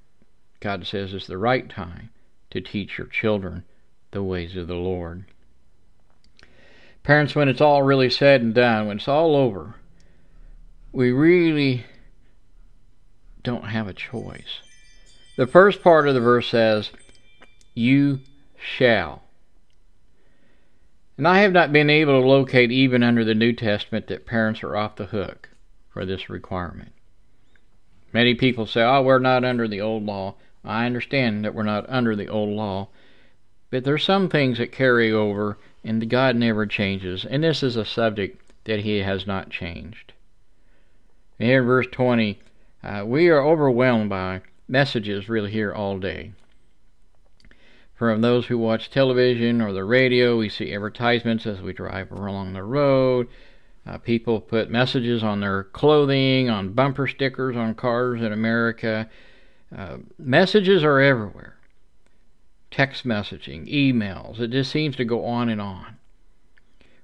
God 0.59 0.87
says, 0.87 1.15
is 1.15 1.27
the 1.27 1.39
right 1.39 1.69
time 1.69 2.11
to 2.51 2.61
teach 2.61 2.99
your 2.99 3.07
children 3.07 3.65
the 4.11 4.23
ways 4.23 4.57
of 4.57 4.67
the 4.67 4.75
Lord. 4.75 5.27
Parents, 7.07 7.37
when 7.37 7.49
it's 7.49 7.61
all 7.61 7.85
really 7.85 8.11
said 8.11 8.41
and 8.41 8.53
done, 8.53 8.89
when 8.89 8.97
it's 8.97 9.07
all 9.07 9.37
over, 9.37 9.77
we 10.91 11.13
really 11.13 11.87
don't 13.45 13.69
have 13.69 13.87
a 13.87 13.95
choice. 13.95 14.59
The 15.37 15.47
first 15.47 15.85
part 15.85 16.09
of 16.09 16.15
the 16.15 16.21
verse 16.21 16.49
says, 16.49 16.91
You 17.77 18.23
shall. 18.59 19.23
And 21.17 21.29
I 21.29 21.39
have 21.43 21.53
not 21.53 21.73
been 21.73 21.91
able 21.91 22.21
to 22.21 22.27
locate, 22.27 22.73
even 22.73 23.05
under 23.05 23.25
the 23.25 23.37
New 23.37 23.53
Testament, 23.53 24.09
that 24.09 24.27
parents 24.27 24.65
are 24.65 24.77
off 24.77 24.97
the 24.97 25.07
hook 25.07 25.51
for 25.89 26.05
this 26.05 26.29
requirement. 26.29 26.91
Many 28.13 28.35
people 28.35 28.67
say, 28.67 28.83
oh, 28.83 29.03
we're 29.03 29.21
not 29.21 29.45
under 29.45 29.69
the 29.69 29.81
old 29.81 30.03
law. 30.05 30.35
I 30.65 30.87
understand 30.87 31.45
that 31.45 31.55
we're 31.55 31.63
not 31.63 31.89
under 31.89 32.17
the 32.17 32.27
old 32.27 32.51
law, 32.51 32.89
but 33.71 33.85
there's 33.85 34.03
some 34.03 34.29
things 34.29 34.59
that 34.59 34.73
carry 34.73 35.13
over, 35.13 35.57
and 35.87 36.11
God 36.11 36.37
never 36.37 36.67
changes. 36.67 37.25
And 37.25 37.45
this 37.45 37.63
is 37.63 37.77
a 37.77 37.85
subject 37.85 38.43
that 38.65 38.81
He 38.81 38.99
has 38.99 39.27
not 39.27 39.51
changed. 39.51 40.13
Here 41.39 41.61
in 41.61 41.67
verse 41.67 41.87
20, 41.93 42.41
uh, 42.83 43.05
we 43.07 43.29
are 43.29 43.41
overwhelmed 43.41 44.11
by 44.11 44.43
messages 44.69 45.29
really 45.29 45.51
here 45.51 45.73
all 45.73 45.99
day. 45.99 46.33
From 47.95 48.21
those 48.21 48.47
who 48.47 48.59
watch 48.59 48.91
television 48.91 49.63
or 49.63 49.73
the 49.73 49.85
radio, 49.85 50.37
we 50.37 50.49
see 50.49 50.75
advertisements 50.75 51.47
as 51.47 51.63
we 51.63 51.73
drive 51.73 52.11
along 52.11 52.53
the 52.53 52.63
road. 52.63 53.29
Uh, 53.87 53.99
people 53.99 54.41
put 54.41 54.69
messages 54.69 55.23
on 55.23 55.41
their 55.41 55.65
clothing, 55.65 56.51
on 56.51 56.73
bumper 56.73 57.07
stickers 57.07 57.57
on 57.57 57.75
cars 57.75 58.21
in 58.21 58.33
America. 58.33 59.09
Uh, 59.77 59.99
messages 60.19 60.83
are 60.83 61.01
everywhere 61.01 61.56
text 62.77 63.07
messaging, 63.07 63.67
emails. 63.73 64.39
It 64.39 64.51
just 64.51 64.71
seems 64.71 64.97
to 64.97 65.05
go 65.07 65.25
on 65.25 65.49
and 65.49 65.63
on. 65.63 65.97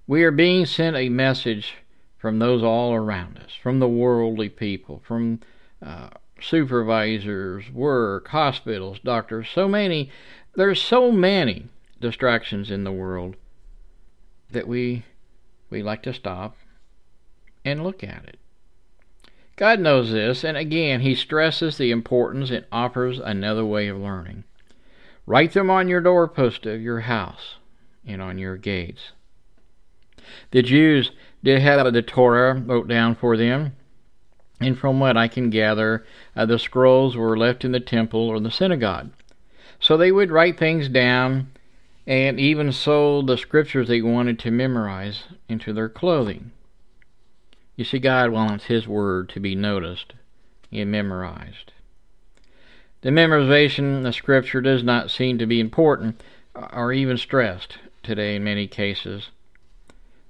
We 0.07 0.23
are 0.23 0.31
being 0.31 0.67
sent 0.67 0.97
a 0.97 1.09
message 1.09 1.77
from 2.19 2.39
those 2.39 2.63
all 2.63 2.93
around 2.93 3.39
us, 3.39 3.55
from 3.55 3.79
the 3.79 3.89
worldly 3.89 4.51
people, 4.51 5.01
from 5.03 5.41
uh, 5.81 6.11
supervisors, 6.39 7.71
work, 7.71 8.29
hospitals, 8.29 8.99
doctors, 8.99 9.49
so 9.49 9.67
many. 9.67 10.11
There's 10.55 10.81
so 10.81 11.11
many 11.11 11.69
distractions 11.99 12.71
in 12.71 12.85
the 12.85 12.93
world 12.93 13.37
that 14.51 14.69
we 14.69 15.05
we 15.71 15.83
like 15.83 16.03
to 16.03 16.13
stop 16.13 16.55
and 17.65 17.83
look 17.83 18.05
at 18.05 18.27
it. 18.27 18.39
God 19.57 19.81
knows 19.81 20.13
this, 20.13 20.45
and 20.45 20.59
again, 20.59 21.01
He 21.01 21.15
stresses 21.15 21.79
the 21.79 21.91
importance 21.91 22.51
and 22.51 22.67
offers 22.71 23.19
another 23.19 23.65
way 23.65 23.89
of 23.89 23.97
learning. 23.97 24.45
Write 25.27 25.53
them 25.53 25.71
on 25.71 25.89
your 25.89 26.01
doorpost 26.01 26.67
of 26.67 26.83
your 26.83 27.01
house 27.01 27.57
and 28.07 28.21
on 28.21 28.39
your 28.39 28.57
gates. 28.57 29.13
The 30.51 30.63
Jews 30.63 31.13
did 31.43 31.61
have 31.61 31.93
the 31.93 32.03
Torah 32.03 32.55
wrote 32.55 32.89
down 32.89 33.15
for 33.15 33.37
them, 33.37 33.77
and 34.61 34.79
from 34.79 35.01
what 35.01 35.17
I 35.17 35.29
can 35.29 35.51
gather, 35.51 36.05
uh, 36.37 36.47
the 36.47 36.59
scrolls 36.59 37.17
were 37.17 37.37
left 37.37 37.65
in 37.65 37.73
the 37.73 37.81
temple 37.81 38.29
or 38.29 38.41
the 38.41 38.51
synagogue. 38.51 39.11
So 39.81 39.97
they 39.97 40.13
would 40.13 40.31
write 40.31 40.59
things 40.59 40.89
down 40.89 41.51
and 42.07 42.39
even 42.39 42.73
sold 42.73 43.27
the 43.27 43.39
scriptures 43.39 43.89
they 43.89 44.03
wanted 44.03 44.39
to 44.41 44.51
memorize 44.51 45.25
into 45.49 45.73
their 45.73 45.89
clothing. 45.89 46.53
You 47.77 47.85
see, 47.85 47.99
God 47.99 48.31
wants 48.31 48.67
His 48.67 48.87
Word 48.87 49.29
to 49.31 49.41
be 49.41 49.55
noticed 49.55 50.15
and 50.71 50.91
memorized. 50.91 51.73
The 53.03 53.11
memorization 53.11 54.07
of 54.07 54.15
Scripture 54.15 54.61
does 54.61 54.85
not 54.85 55.11
seem 55.11 55.37
to 55.39 55.47
be 55.47 55.59
important 55.59 56.21
or 56.73 56.93
even 56.93 57.19
stressed 57.19 57.79
today 58.05 58.37
in 58.37 58.45
many 58.45 58.69
cases. 58.69 59.31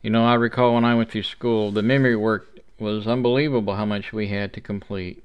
You 0.00 0.09
know, 0.09 0.25
I 0.25 0.35
recall 0.35 0.75
when 0.75 0.85
I 0.87 0.95
went 0.95 1.11
through 1.11 1.25
school, 1.25 1.71
the 1.71 1.83
memory 1.83 2.17
work 2.17 2.49
was 2.79 3.07
unbelievable 3.07 3.76
how 3.76 3.85
much 3.85 4.14
we 4.14 4.29
had 4.29 4.55
to 4.55 4.62
complete. 4.62 5.23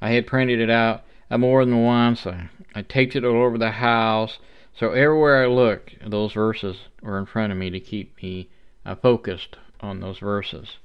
I 0.00 0.12
had 0.12 0.26
printed 0.26 0.60
it 0.60 0.70
out 0.70 1.04
more 1.30 1.62
than 1.62 1.82
once. 1.82 2.26
I, 2.26 2.48
I 2.74 2.82
taped 2.82 3.16
it 3.16 3.24
all 3.24 3.42
over 3.42 3.58
the 3.58 3.72
house. 3.72 4.38
So 4.74 4.92
everywhere 4.92 5.44
I 5.44 5.46
looked, 5.46 5.96
those 6.10 6.32
verses 6.32 6.78
were 7.02 7.18
in 7.18 7.26
front 7.26 7.52
of 7.52 7.58
me 7.58 7.68
to 7.68 7.80
keep 7.80 8.16
me 8.22 8.48
uh, 8.86 8.94
focused 8.94 9.58
on 9.80 10.00
those 10.00 10.20
verses. 10.20 10.78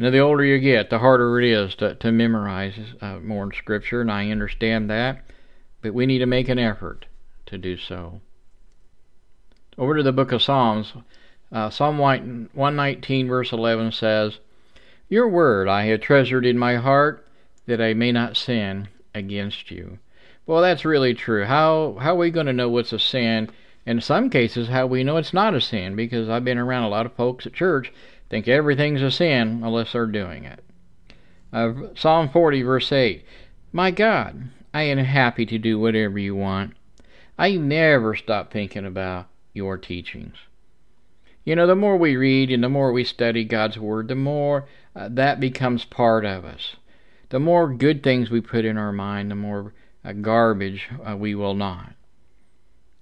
Now, 0.00 0.08
the 0.08 0.20
older 0.20 0.42
you 0.42 0.58
get, 0.58 0.88
the 0.88 1.00
harder 1.00 1.38
it 1.38 1.46
is 1.46 1.74
to, 1.74 1.94
to 1.96 2.10
memorize 2.10 2.72
uh, 3.02 3.18
more 3.18 3.44
in 3.44 3.52
Scripture, 3.52 4.00
and 4.00 4.10
I 4.10 4.30
understand 4.30 4.88
that, 4.88 5.26
but 5.82 5.92
we 5.92 6.06
need 6.06 6.20
to 6.20 6.26
make 6.26 6.48
an 6.48 6.58
effort 6.58 7.04
to 7.44 7.58
do 7.58 7.76
so. 7.76 8.22
Over 9.76 9.98
to 9.98 10.02
the 10.02 10.10
book 10.10 10.32
of 10.32 10.42
Psalms. 10.42 10.94
Uh, 11.52 11.68
Psalm 11.68 11.98
119, 11.98 13.28
verse 13.28 13.52
11 13.52 13.92
says, 13.92 14.38
Your 15.10 15.28
word 15.28 15.68
I 15.68 15.84
have 15.88 16.00
treasured 16.00 16.46
in 16.46 16.56
my 16.56 16.76
heart, 16.76 17.28
that 17.66 17.82
I 17.82 17.92
may 17.92 18.10
not 18.10 18.38
sin 18.38 18.88
against 19.14 19.70
you. 19.70 19.98
Well, 20.46 20.62
that's 20.62 20.86
really 20.86 21.12
true. 21.12 21.44
How, 21.44 21.98
how 22.00 22.14
are 22.14 22.16
we 22.16 22.30
going 22.30 22.46
to 22.46 22.54
know 22.54 22.70
what's 22.70 22.94
a 22.94 22.98
sin? 22.98 23.50
In 23.90 24.00
some 24.00 24.30
cases, 24.30 24.68
how 24.68 24.86
we 24.86 25.02
know 25.02 25.16
it's 25.16 25.34
not 25.34 25.52
a 25.52 25.60
sin, 25.60 25.96
because 25.96 26.28
I've 26.28 26.44
been 26.44 26.58
around 26.58 26.84
a 26.84 26.88
lot 26.88 27.06
of 27.06 27.14
folks 27.14 27.44
at 27.44 27.54
church 27.54 27.92
think 28.28 28.46
everything's 28.46 29.02
a 29.02 29.10
sin 29.10 29.62
unless 29.64 29.94
they're 29.94 30.06
doing 30.06 30.44
it. 30.44 30.62
Uh, 31.52 31.72
Psalm 31.96 32.28
40, 32.28 32.62
verse 32.62 32.92
8 32.92 33.24
My 33.72 33.90
God, 33.90 34.44
I 34.72 34.82
am 34.82 34.98
happy 34.98 35.44
to 35.44 35.58
do 35.58 35.76
whatever 35.80 36.20
you 36.20 36.36
want. 36.36 36.74
I 37.36 37.56
never 37.56 38.14
stop 38.14 38.52
thinking 38.52 38.86
about 38.86 39.26
your 39.54 39.76
teachings. 39.76 40.36
You 41.44 41.56
know, 41.56 41.66
the 41.66 41.74
more 41.74 41.96
we 41.96 42.14
read 42.14 42.52
and 42.52 42.62
the 42.62 42.68
more 42.68 42.92
we 42.92 43.02
study 43.02 43.42
God's 43.42 43.76
Word, 43.76 44.06
the 44.06 44.14
more 44.14 44.68
uh, 44.94 45.08
that 45.10 45.40
becomes 45.40 45.84
part 45.84 46.24
of 46.24 46.44
us. 46.44 46.76
The 47.30 47.40
more 47.40 47.74
good 47.74 48.04
things 48.04 48.30
we 48.30 48.40
put 48.40 48.64
in 48.64 48.78
our 48.78 48.92
mind, 48.92 49.32
the 49.32 49.34
more 49.34 49.74
uh, 50.04 50.12
garbage 50.12 50.88
uh, 51.04 51.16
we 51.16 51.34
will 51.34 51.54
not. 51.54 51.94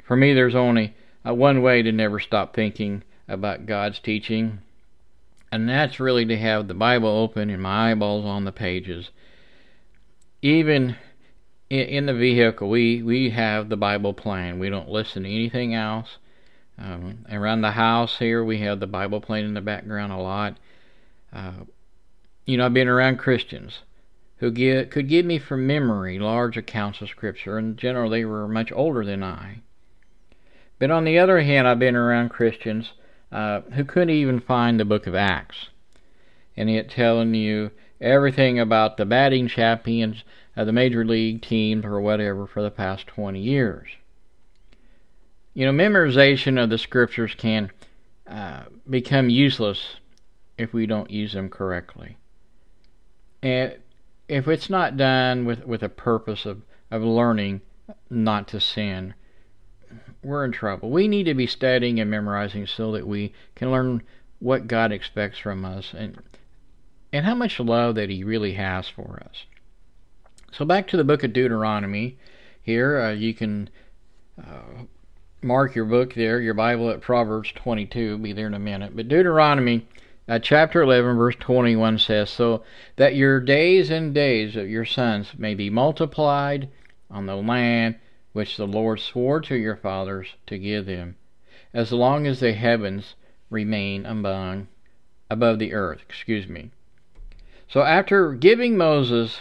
For 0.08 0.16
me, 0.16 0.32
there's 0.32 0.54
only 0.54 0.94
uh, 1.26 1.34
one 1.34 1.60
way 1.60 1.82
to 1.82 1.92
never 1.92 2.18
stop 2.18 2.54
thinking 2.54 3.02
about 3.28 3.66
God's 3.66 3.98
teaching, 3.98 4.60
and 5.52 5.68
that's 5.68 6.00
really 6.00 6.24
to 6.24 6.36
have 6.38 6.66
the 6.66 6.72
Bible 6.72 7.10
open 7.10 7.50
and 7.50 7.62
my 7.62 7.90
eyeballs 7.90 8.24
on 8.24 8.46
the 8.46 8.50
pages. 8.50 9.10
Even 10.40 10.96
in 11.68 12.06
the 12.06 12.14
vehicle, 12.14 12.70
we, 12.70 13.02
we 13.02 13.28
have 13.28 13.68
the 13.68 13.76
Bible 13.76 14.14
playing. 14.14 14.58
We 14.58 14.70
don't 14.70 14.88
listen 14.88 15.24
to 15.24 15.28
anything 15.28 15.74
else. 15.74 16.16
Um, 16.78 17.26
around 17.30 17.60
the 17.60 17.72
house 17.72 18.16
here, 18.18 18.42
we 18.42 18.60
have 18.60 18.80
the 18.80 18.86
Bible 18.86 19.20
playing 19.20 19.44
in 19.44 19.52
the 19.52 19.60
background 19.60 20.10
a 20.10 20.16
lot. 20.16 20.56
Uh, 21.34 21.64
you 22.46 22.56
know, 22.56 22.64
I've 22.64 22.72
been 22.72 22.88
around 22.88 23.18
Christians 23.18 23.80
who 24.38 24.50
get, 24.52 24.90
could 24.90 25.10
give 25.10 25.26
me 25.26 25.38
from 25.38 25.66
memory 25.66 26.18
large 26.18 26.56
accounts 26.56 27.02
of 27.02 27.10
Scripture, 27.10 27.58
and 27.58 27.76
generally 27.76 28.20
they 28.20 28.24
were 28.24 28.48
much 28.48 28.72
older 28.72 29.04
than 29.04 29.22
I. 29.22 29.60
But 30.78 30.90
on 30.90 31.04
the 31.04 31.18
other 31.18 31.40
hand, 31.40 31.66
I've 31.66 31.78
been 31.78 31.96
around 31.96 32.28
Christians 32.28 32.92
uh, 33.32 33.62
who 33.74 33.84
couldn't 33.84 34.10
even 34.10 34.40
find 34.40 34.78
the 34.78 34.84
book 34.84 35.06
of 35.06 35.14
Acts. 35.14 35.68
And 36.56 36.70
yet 36.70 36.90
telling 36.90 37.34
you 37.34 37.70
everything 38.00 38.58
about 38.58 38.96
the 38.96 39.06
batting 39.06 39.48
champions 39.48 40.24
of 40.56 40.66
the 40.66 40.72
major 40.72 41.04
league 41.04 41.42
teams 41.42 41.84
or 41.84 42.00
whatever 42.00 42.46
for 42.46 42.62
the 42.62 42.70
past 42.70 43.06
20 43.06 43.40
years. 43.40 43.88
You 45.54 45.66
know, 45.66 45.72
memorization 45.72 46.62
of 46.62 46.70
the 46.70 46.78
scriptures 46.78 47.34
can 47.36 47.70
uh, 48.26 48.64
become 48.88 49.30
useless 49.30 49.96
if 50.56 50.72
we 50.72 50.86
don't 50.86 51.10
use 51.10 51.32
them 51.32 51.48
correctly. 51.48 52.16
And 53.42 53.76
if 54.28 54.48
it's 54.48 54.68
not 54.68 54.96
done 54.96 55.44
with, 55.44 55.64
with 55.64 55.82
a 55.82 55.88
purpose 55.88 56.44
of, 56.44 56.62
of 56.90 57.02
learning 57.02 57.60
not 58.10 58.48
to 58.48 58.60
sin, 58.60 59.14
we're 60.22 60.44
in 60.44 60.52
trouble. 60.52 60.90
We 60.90 61.08
need 61.08 61.24
to 61.24 61.34
be 61.34 61.46
studying 61.46 62.00
and 62.00 62.10
memorizing 62.10 62.66
so 62.66 62.92
that 62.92 63.06
we 63.06 63.32
can 63.54 63.70
learn 63.70 64.02
what 64.40 64.68
God 64.68 64.92
expects 64.92 65.38
from 65.38 65.64
us 65.64 65.94
and 65.96 66.18
and 67.12 67.24
how 67.24 67.34
much 67.34 67.58
love 67.58 67.94
that 67.94 68.10
He 68.10 68.22
really 68.22 68.52
has 68.54 68.88
for 68.88 69.22
us. 69.28 69.44
So 70.52 70.64
back 70.64 70.86
to 70.88 70.96
the 70.96 71.04
book 71.04 71.24
of 71.24 71.32
Deuteronomy. 71.32 72.18
Here 72.62 73.00
uh, 73.00 73.12
you 73.12 73.32
can 73.32 73.70
uh, 74.38 74.84
mark 75.40 75.74
your 75.74 75.86
book 75.86 76.14
there, 76.14 76.40
your 76.40 76.54
Bible 76.54 76.90
at 76.90 77.00
Proverbs 77.00 77.52
22. 77.54 78.18
Be 78.18 78.32
there 78.34 78.46
in 78.46 78.54
a 78.54 78.58
minute. 78.58 78.94
But 78.94 79.08
Deuteronomy 79.08 79.86
uh, 80.28 80.38
chapter 80.38 80.82
11, 80.82 81.16
verse 81.16 81.36
21 81.40 81.98
says, 81.98 82.28
So 82.28 82.62
that 82.96 83.14
your 83.14 83.40
days 83.40 83.88
and 83.88 84.14
days 84.14 84.56
of 84.56 84.68
your 84.68 84.84
sons 84.84 85.28
may 85.38 85.54
be 85.54 85.70
multiplied 85.70 86.68
on 87.10 87.24
the 87.24 87.36
land 87.36 87.96
which 88.38 88.56
the 88.56 88.68
Lord 88.68 89.00
swore 89.00 89.40
to 89.40 89.56
your 89.56 89.74
fathers 89.74 90.36
to 90.46 90.56
give 90.56 90.86
them, 90.86 91.16
as 91.74 91.90
long 91.90 92.24
as 92.24 92.38
the 92.38 92.52
heavens 92.52 93.16
remain 93.50 94.06
among, 94.06 94.68
above 95.28 95.58
the 95.58 95.74
earth. 95.74 96.02
Excuse 96.08 96.46
me. 96.46 96.70
So 97.66 97.82
after 97.82 98.34
giving 98.34 98.76
Moses 98.76 99.40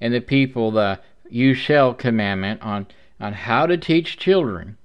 and 0.00 0.14
the 0.14 0.20
people 0.20 0.70
the 0.70 1.00
you 1.28 1.52
shall 1.52 1.92
commandment 1.94 2.62
on, 2.62 2.86
on 3.18 3.32
how 3.32 3.66
to 3.66 3.76
teach 3.76 4.16
children, 4.16 4.76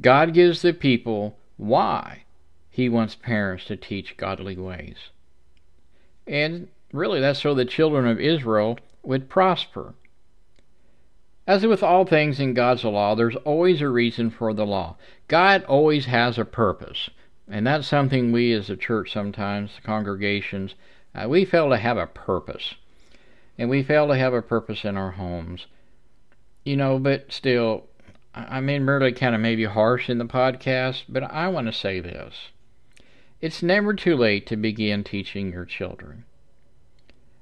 God 0.00 0.34
gives 0.34 0.62
the 0.62 0.72
people 0.72 1.38
why 1.56 2.24
he 2.68 2.88
wants 2.88 3.14
parents 3.14 3.64
to 3.66 3.76
teach 3.76 4.16
godly 4.16 4.56
ways. 4.56 5.10
And 6.26 6.66
really, 6.92 7.20
that's 7.20 7.42
so 7.42 7.54
the 7.54 7.64
children 7.64 8.08
of 8.08 8.18
Israel 8.18 8.76
would 9.04 9.28
prosper. 9.30 9.94
As 11.46 11.64
with 11.64 11.82
all 11.82 12.04
things 12.04 12.40
in 12.40 12.54
God's 12.54 12.84
law, 12.84 13.14
there's 13.14 13.36
always 13.36 13.80
a 13.80 13.88
reason 13.88 14.30
for 14.30 14.52
the 14.52 14.66
law. 14.66 14.96
God 15.28 15.62
always 15.64 16.06
has 16.06 16.38
a 16.38 16.44
purpose. 16.44 17.10
And 17.48 17.66
that's 17.66 17.86
something 17.86 18.32
we 18.32 18.52
as 18.52 18.68
a 18.68 18.76
church 18.76 19.12
sometimes, 19.12 19.80
congregations, 19.84 20.74
uh, 21.14 21.28
we 21.28 21.44
fail 21.44 21.70
to 21.70 21.76
have 21.76 21.96
a 21.96 22.06
purpose. 22.06 22.74
And 23.56 23.70
we 23.70 23.82
fail 23.82 24.08
to 24.08 24.16
have 24.16 24.34
a 24.34 24.42
purpose 24.42 24.84
in 24.84 24.96
our 24.96 25.12
homes. 25.12 25.66
You 26.64 26.76
know, 26.76 26.98
but 26.98 27.32
still, 27.32 27.84
I 28.34 28.60
mean, 28.60 28.84
really 28.84 29.12
kind 29.12 29.34
of 29.34 29.40
maybe 29.40 29.64
harsh 29.64 30.10
in 30.10 30.18
the 30.18 30.24
podcast, 30.24 31.04
but 31.08 31.22
I 31.22 31.48
want 31.48 31.68
to 31.68 31.72
say 31.72 32.00
this. 32.00 32.34
It's 33.40 33.62
never 33.62 33.94
too 33.94 34.16
late 34.16 34.46
to 34.48 34.56
begin 34.56 35.04
teaching 35.04 35.52
your 35.52 35.64
children. 35.64 36.24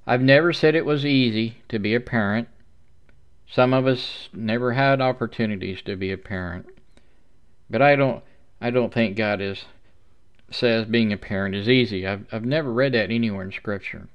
I've 0.06 0.20
never 0.20 0.52
said 0.52 0.74
it 0.74 0.84
was 0.84 1.06
easy 1.06 1.62
to 1.70 1.78
be 1.78 1.94
a 1.94 2.00
parent. 2.00 2.48
Some 3.50 3.72
of 3.72 3.86
us 3.86 4.28
never 4.32 4.72
had 4.72 5.00
opportunities 5.00 5.82
to 5.82 5.96
be 5.96 6.10
a 6.10 6.18
parent. 6.18 6.66
But 7.70 7.82
I 7.82 7.96
don't 7.96 8.22
I 8.60 8.70
don't 8.70 8.92
think 8.92 9.16
God 9.16 9.40
is 9.40 9.64
says 10.50 10.86
being 10.86 11.12
a 11.12 11.16
parent 11.16 11.54
is 11.54 11.68
easy. 11.68 12.06
I've, 12.06 12.26
I've 12.32 12.44
never 12.44 12.72
read 12.72 12.92
that 12.92 13.10
anywhere 13.10 13.44
in 13.44 13.52
Scripture. 13.52 14.08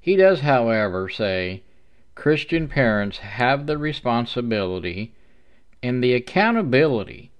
He 0.00 0.16
does, 0.16 0.40
however, 0.40 1.08
say 1.08 1.62
Christian 2.14 2.68
parents 2.68 3.18
have 3.18 3.66
the 3.66 3.78
responsibility 3.78 5.14
and 5.82 6.02
the 6.02 6.14
accountability 6.14 7.30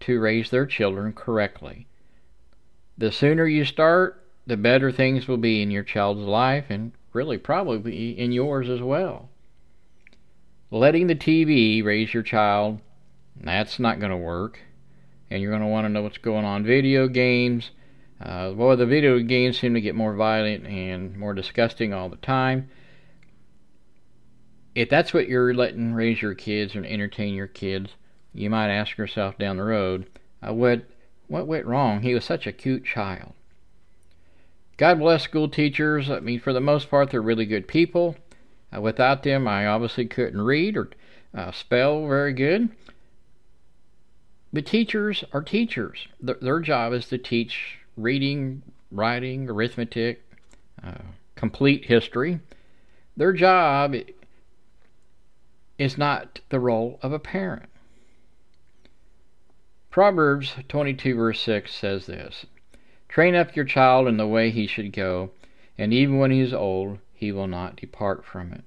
to 0.00 0.20
raise 0.20 0.50
their 0.50 0.66
children 0.66 1.12
correctly. 1.12 1.86
The 2.96 3.12
sooner 3.12 3.46
you 3.46 3.64
start, 3.64 4.24
the 4.46 4.56
better 4.56 4.90
things 4.90 5.28
will 5.28 5.38
be 5.38 5.62
in 5.62 5.70
your 5.70 5.82
child's 5.82 6.20
life 6.20 6.66
and 6.68 6.92
really 7.12 7.38
probably 7.38 8.18
in 8.18 8.32
yours 8.32 8.68
as 8.68 8.80
well. 8.80 9.28
Letting 10.72 11.06
the 11.06 11.14
TV 11.14 11.84
raise 11.84 12.14
your 12.14 12.22
child, 12.22 12.80
that's 13.38 13.78
not 13.78 14.00
going 14.00 14.10
to 14.10 14.16
work. 14.16 14.58
And 15.30 15.42
you're 15.42 15.50
going 15.50 15.60
to 15.60 15.68
want 15.68 15.84
to 15.84 15.90
know 15.90 16.00
what's 16.00 16.16
going 16.16 16.46
on. 16.46 16.64
Video 16.64 17.08
games, 17.08 17.72
uh, 18.22 18.52
boy, 18.52 18.76
the 18.76 18.86
video 18.86 19.18
games 19.18 19.60
seem 19.60 19.74
to 19.74 19.82
get 19.82 19.94
more 19.94 20.14
violent 20.14 20.66
and 20.66 21.14
more 21.14 21.34
disgusting 21.34 21.92
all 21.92 22.08
the 22.08 22.16
time. 22.16 22.70
If 24.74 24.88
that's 24.88 25.12
what 25.12 25.28
you're 25.28 25.52
letting 25.52 25.92
raise 25.92 26.22
your 26.22 26.34
kids 26.34 26.74
and 26.74 26.86
entertain 26.86 27.34
your 27.34 27.48
kids, 27.48 27.90
you 28.32 28.48
might 28.48 28.70
ask 28.70 28.96
yourself 28.96 29.36
down 29.36 29.58
the 29.58 29.64
road, 29.64 30.06
uh, 30.42 30.54
what 30.54 30.86
what 31.28 31.46
went 31.46 31.66
wrong? 31.66 32.00
He 32.00 32.14
was 32.14 32.24
such 32.24 32.46
a 32.46 32.52
cute 32.52 32.86
child. 32.86 33.34
God 34.78 35.00
bless 35.00 35.22
school 35.22 35.50
teachers. 35.50 36.08
I 36.08 36.20
mean, 36.20 36.40
for 36.40 36.54
the 36.54 36.60
most 36.60 36.88
part, 36.88 37.10
they're 37.10 37.20
really 37.20 37.44
good 37.44 37.68
people. 37.68 38.16
Uh, 38.74 38.80
without 38.80 39.22
them, 39.22 39.46
I 39.46 39.66
obviously 39.66 40.06
couldn't 40.06 40.40
read 40.40 40.76
or 40.76 40.90
uh, 41.34 41.52
spell 41.52 42.06
very 42.06 42.32
good. 42.32 42.70
But 44.52 44.66
teachers 44.66 45.24
are 45.32 45.42
teachers. 45.42 46.08
Th- 46.24 46.38
their 46.40 46.60
job 46.60 46.92
is 46.92 47.06
to 47.06 47.18
teach 47.18 47.78
reading, 47.96 48.62
writing, 48.90 49.48
arithmetic, 49.48 50.22
uh, 50.82 51.02
complete 51.36 51.86
history. 51.86 52.40
Their 53.16 53.32
job 53.32 53.94
is 55.78 55.98
not 55.98 56.40
the 56.50 56.60
role 56.60 56.98
of 57.02 57.12
a 57.12 57.18
parent. 57.18 57.68
Proverbs 59.90 60.54
22, 60.68 61.14
verse 61.14 61.40
6 61.40 61.74
says 61.74 62.06
this 62.06 62.46
Train 63.08 63.34
up 63.34 63.54
your 63.54 63.66
child 63.66 64.08
in 64.08 64.16
the 64.16 64.26
way 64.26 64.50
he 64.50 64.66
should 64.66 64.92
go, 64.92 65.30
and 65.76 65.92
even 65.92 66.18
when 66.18 66.30
he 66.30 66.40
is 66.40 66.54
old, 66.54 66.98
he 67.22 67.30
will 67.30 67.46
not 67.46 67.76
depart 67.76 68.24
from 68.24 68.52
it. 68.52 68.64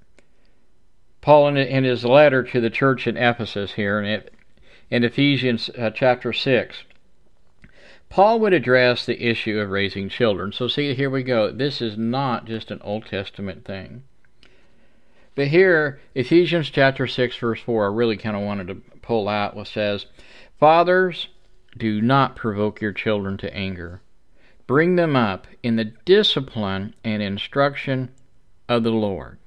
Paul, 1.19 1.57
in 1.57 1.83
his 1.83 2.05
letter 2.05 2.41
to 2.41 2.62
the 2.62 2.69
church 2.69 3.05
in 3.05 3.17
Ephesus, 3.17 3.74
here 3.74 4.01
in 4.01 5.03
Ephesians 5.03 5.69
uh, 5.77 5.89
chapter 5.89 6.31
6, 6.31 6.83
Paul 8.07 8.39
would 8.39 8.53
address 8.53 9.05
the 9.05 9.21
issue 9.21 9.59
of 9.59 9.71
raising 9.71 10.07
children. 10.07 10.53
So, 10.53 10.69
see, 10.69 10.93
here 10.93 11.09
we 11.09 11.21
go. 11.21 11.51
This 11.51 11.81
is 11.81 11.97
not 11.97 12.45
just 12.45 12.71
an 12.71 12.79
Old 12.81 13.05
Testament 13.07 13.65
thing. 13.65 14.03
But 15.35 15.50
here, 15.50 16.00
Ephesians 16.13 16.69
chapter 16.69 17.07
6, 17.07 17.35
verse 17.35 17.59
4, 17.59 17.83
I 17.83 17.93
really 17.93 18.15
kind 18.15 18.38
of 18.38 18.43
wanted 18.43 18.67
to 18.67 18.75
pull 19.01 19.27
out 19.27 19.57
what 19.57 19.67
says, 19.67 20.05
Fathers, 20.62 21.27
do 21.77 22.01
not 22.01 22.38
provoke 22.38 22.79
your 22.79 22.93
children 22.93 23.35
to 23.39 23.53
anger. 23.53 24.01
Bring 24.65 24.95
them 24.95 25.17
up 25.17 25.45
in 25.62 25.75
the 25.75 25.91
discipline 26.05 26.95
and 27.03 27.21
instruction 27.21 28.12
of 28.67 28.84
the 28.84 28.91
Lord. 28.91 29.38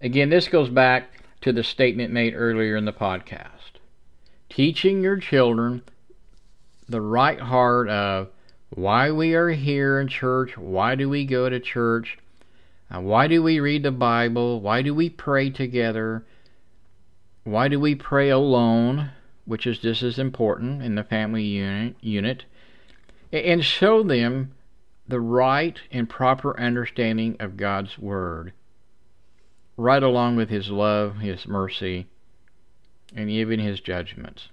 Again, 0.00 0.30
this 0.30 0.48
goes 0.48 0.68
back 0.68 1.10
to 1.40 1.52
the 1.52 1.64
statement 1.64 2.12
made 2.12 2.34
earlier 2.34 2.76
in 2.76 2.84
the 2.84 2.92
podcast. 2.92 3.78
Teaching 4.48 5.02
your 5.02 5.16
children 5.16 5.82
the 6.88 7.00
right 7.00 7.40
heart 7.40 7.88
of 7.88 8.28
why 8.70 9.10
we 9.10 9.34
are 9.34 9.50
here 9.50 10.00
in 10.00 10.08
church, 10.08 10.56
why 10.56 10.94
do 10.94 11.08
we 11.08 11.24
go 11.24 11.48
to 11.48 11.60
church, 11.60 12.18
uh, 12.94 13.00
why 13.00 13.26
do 13.26 13.42
we 13.42 13.60
read 13.60 13.82
the 13.82 13.90
Bible, 13.90 14.60
why 14.60 14.82
do 14.82 14.94
we 14.94 15.10
pray 15.10 15.50
together, 15.50 16.24
why 17.44 17.68
do 17.68 17.80
we 17.80 17.94
pray 17.94 18.30
alone, 18.30 19.10
which 19.44 19.66
is 19.66 19.78
just 19.78 20.02
as 20.02 20.18
important 20.18 20.82
in 20.82 20.94
the 20.94 21.04
family 21.04 21.42
unit, 21.42 21.96
unit 22.00 22.44
and 23.32 23.64
show 23.64 24.02
them 24.02 24.52
the 25.08 25.20
right 25.20 25.80
and 25.90 26.08
proper 26.08 26.58
understanding 26.60 27.36
of 27.40 27.56
God's 27.56 27.98
Word, 27.98 28.52
right 29.76 30.02
along 30.02 30.36
with 30.36 30.50
His 30.50 30.70
love, 30.70 31.16
His 31.16 31.48
mercy, 31.48 32.06
and 33.16 33.30
even 33.30 33.58
His 33.58 33.80
judgments. 33.80 34.48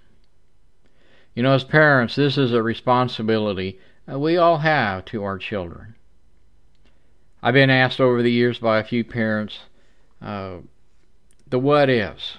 You 1.34 1.42
know, 1.42 1.52
as 1.52 1.64
parents, 1.64 2.16
this 2.16 2.38
is 2.38 2.52
a 2.52 2.62
responsibility 2.62 3.78
we 4.08 4.36
all 4.36 4.58
have 4.58 5.04
to 5.06 5.24
our 5.24 5.36
children. 5.36 5.96
I've 7.42 7.54
been 7.54 7.70
asked 7.70 8.00
over 8.00 8.22
the 8.22 8.30
years 8.32 8.58
by 8.58 8.78
a 8.78 8.84
few 8.84 9.04
parents 9.04 9.58
uh, 10.22 10.58
the 11.46 11.58
what 11.58 11.90
ifs. 11.90 12.38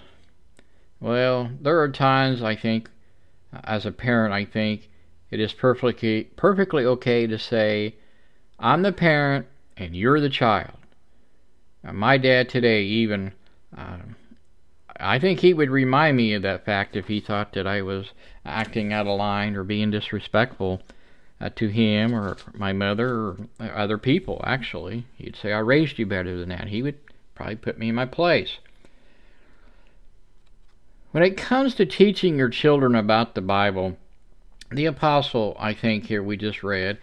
Well, 1.00 1.52
there 1.62 1.80
are 1.80 1.90
times 1.90 2.42
I 2.42 2.56
think, 2.56 2.90
as 3.64 3.86
a 3.86 3.92
parent, 3.92 4.34
I 4.34 4.46
think 4.46 4.90
it 5.30 5.40
is 5.40 5.54
perfectly 5.54 6.24
perfectly 6.36 6.86
okay 6.86 7.28
to 7.28 7.38
say, 7.38 7.96
"I'm 8.60 8.82
the 8.82 8.92
parent 8.92 9.48
and 9.76 9.96
you're 9.96 10.20
the 10.20 10.30
child." 10.30 10.78
Now, 11.84 11.92
my 11.92 12.18
dad 12.18 12.50
today 12.50 12.84
even, 12.84 13.34
uh, 13.76 13.98
I 15.00 15.20
think 15.20 15.40
he 15.40 15.54
would 15.54 15.70
remind 15.70 16.18
me 16.18 16.34
of 16.34 16.42
that 16.42 16.66
fact 16.66 16.96
if 16.96 17.08
he 17.08 17.20
thought 17.20 17.54
that 17.54 17.68
I 17.68 17.82
was 17.82 18.12
acting 18.46 18.92
out 18.92 19.08
of 19.08 19.18
line 19.18 19.56
or 19.56 19.64
being 19.64 19.92
disrespectful 19.92 20.82
uh, 21.40 21.50
to 21.56 21.68
him 21.68 22.16
or 22.16 22.38
my 22.54 22.74
mother 22.74 23.10
or 23.16 23.38
other 23.60 23.98
people. 23.98 24.42
Actually, 24.44 25.06
he'd 25.16 25.36
say, 25.36 25.54
"I 25.54 25.60
raised 25.60 26.00
you 26.00 26.06
better 26.06 26.38
than 26.38 26.50
that." 26.50 26.70
He 26.70 26.82
would 26.82 26.98
probably 27.36 27.56
put 27.56 27.78
me 27.78 27.90
in 27.90 27.96
my 27.96 28.06
place. 28.06 28.58
When 31.12 31.24
it 31.24 31.38
comes 31.38 31.76
to 31.76 31.86
teaching 31.86 32.38
your 32.38 32.50
children 32.50 32.96
about 32.96 33.36
the 33.36 33.42
Bible, 33.42 33.98
the 34.72 34.86
apostle, 34.86 35.56
I 35.60 35.74
think, 35.74 36.06
here 36.08 36.22
we 36.22 36.38
just 36.38 36.64
read, 36.64 36.98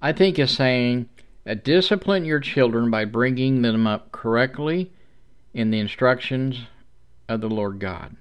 I 0.00 0.12
think 0.12 0.38
is 0.38 0.50
saying, 0.50 1.08
discipline 1.62 2.24
your 2.24 2.40
children 2.40 2.90
by 2.90 3.04
bringing 3.04 3.62
them 3.62 3.86
up 3.86 4.12
correctly 4.12 4.92
in 5.54 5.70
the 5.70 5.78
instructions 5.78 6.66
of 7.28 7.40
the 7.40 7.48
Lord 7.48 7.80
God. 7.80 8.16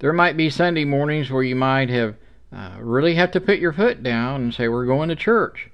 There 0.00 0.12
might 0.12 0.36
be 0.36 0.50
Sunday 0.50 0.84
mornings 0.84 1.30
where 1.30 1.42
you 1.42 1.56
might 1.56 1.90
have 1.90 2.16
uh, 2.52 2.76
really 2.80 3.14
have 3.14 3.30
to 3.32 3.40
put 3.40 3.58
your 3.58 3.72
foot 3.72 4.02
down 4.02 4.42
and 4.42 4.54
say, 4.54 4.68
We're 4.68 4.86
going 4.86 5.10
to 5.10 5.16
church. 5.16 5.70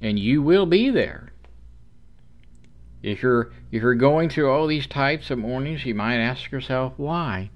And 0.00 0.18
you 0.18 0.42
will 0.42 0.66
be 0.66 0.90
there. 0.90 1.32
If 3.02 3.22
you're 3.22 3.52
if 3.70 3.82
you're 3.82 3.94
going 3.94 4.28
through 4.28 4.50
all 4.50 4.66
these 4.66 4.86
types 4.86 5.30
of 5.30 5.38
mornings, 5.38 5.84
you 5.84 5.94
might 5.94 6.18
ask 6.18 6.50
yourself, 6.50 6.94
why? 6.96 7.50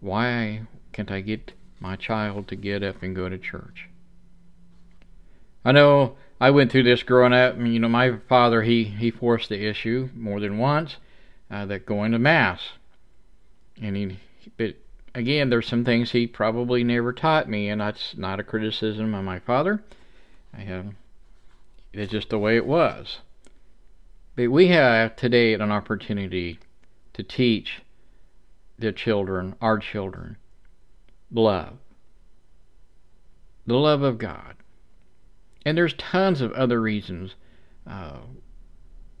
Why 0.00 0.62
can't 0.92 1.10
I 1.10 1.20
get 1.20 1.52
my 1.84 1.96
child 1.96 2.48
to 2.48 2.56
get 2.56 2.82
up 2.82 3.02
and 3.02 3.14
go 3.14 3.28
to 3.28 3.36
church. 3.36 3.88
I 5.64 5.72
know 5.72 6.16
I 6.40 6.50
went 6.50 6.70
through 6.70 6.82
this 6.82 7.02
growing 7.02 7.32
up. 7.32 7.56
You 7.58 7.78
know, 7.78 7.88
my 7.88 8.18
father 8.28 8.62
he 8.62 8.84
he 8.84 9.10
forced 9.10 9.48
the 9.48 9.66
issue 9.66 10.10
more 10.14 10.40
than 10.40 10.58
once 10.58 10.96
uh, 11.50 11.66
that 11.66 11.86
going 11.86 12.12
to 12.12 12.18
mass, 12.18 12.60
and 13.80 13.96
he 13.96 14.18
but 14.56 14.76
again 15.14 15.50
there's 15.50 15.66
some 15.66 15.84
things 15.84 16.10
he 16.10 16.26
probably 16.26 16.84
never 16.84 17.12
taught 17.12 17.48
me, 17.48 17.68
and 17.68 17.80
that's 17.80 18.16
not 18.16 18.40
a 18.40 18.44
criticism 18.44 19.14
of 19.14 19.24
my 19.24 19.38
father. 19.38 19.82
I 20.52 20.60
have 20.60 20.94
it's 21.92 22.12
just 22.12 22.30
the 22.30 22.38
way 22.38 22.56
it 22.56 22.66
was. 22.66 23.20
But 24.36 24.50
we 24.50 24.68
have 24.68 25.14
today 25.14 25.54
an 25.54 25.70
opportunity 25.70 26.58
to 27.12 27.22
teach 27.22 27.82
the 28.78 28.90
children, 28.90 29.54
our 29.60 29.78
children, 29.78 30.36
love. 31.30 31.78
The 33.66 33.76
love 33.76 34.02
of 34.02 34.18
God. 34.18 34.56
And 35.64 35.76
there's 35.76 35.94
tons 35.94 36.40
of 36.40 36.52
other 36.52 36.80
reasons 36.80 37.34
uh, 37.86 38.18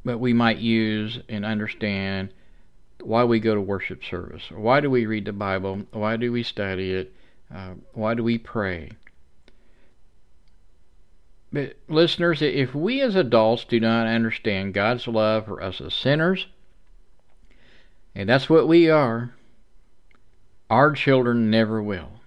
that 0.04 0.20
we 0.20 0.32
might 0.32 0.58
use 0.58 1.18
and 1.28 1.44
understand 1.44 2.30
why 3.02 3.24
we 3.24 3.40
go 3.40 3.54
to 3.54 3.60
worship 3.60 4.04
service. 4.04 4.50
Why 4.50 4.80
do 4.80 4.90
we 4.90 5.06
read 5.06 5.24
the 5.24 5.32
Bible? 5.32 5.82
Why 5.92 6.16
do 6.16 6.32
we 6.32 6.42
study 6.42 6.92
it? 6.92 7.14
Uh, 7.54 7.74
why 7.92 8.14
do 8.14 8.22
we 8.22 8.38
pray? 8.38 8.90
But 11.52 11.76
listeners, 11.88 12.42
if 12.42 12.74
we 12.74 13.00
as 13.00 13.14
adults 13.14 13.64
do 13.64 13.78
not 13.78 14.06
understand 14.06 14.74
God's 14.74 15.06
love 15.06 15.46
for 15.46 15.62
us 15.62 15.80
as 15.80 15.94
sinners, 15.94 16.48
and 18.14 18.28
that's 18.28 18.50
what 18.50 18.66
we 18.66 18.90
are, 18.90 19.34
our 20.68 20.92
children 20.92 21.50
never 21.50 21.82
will. 21.82 22.20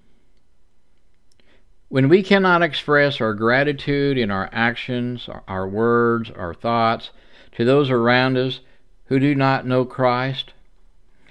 When 1.90 2.10
we 2.10 2.22
cannot 2.22 2.64
express 2.64 3.22
our 3.22 3.34
gratitude 3.34 4.18
in 4.18 4.30
our 4.30 4.50
actions, 4.52 5.30
our 5.48 5.68
words, 5.68 6.30
our 6.32 6.54
thoughts 6.54 7.12
to 7.54 7.64
those 7.64 7.90
around 7.90 8.38
us 8.38 8.60
who 9.06 9.20
do 9.20 9.34
not 9.34 9.66
know 9.66 9.86
Christ, 9.86 10.54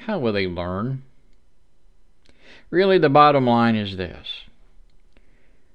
how 0.06 0.18
will 0.18 0.32
they 0.32 0.46
learn? 0.46 1.02
Really, 2.70 2.96
the 2.96 3.10
bottom 3.10 3.46
line 3.46 3.76
is 3.76 3.98
this 3.98 4.44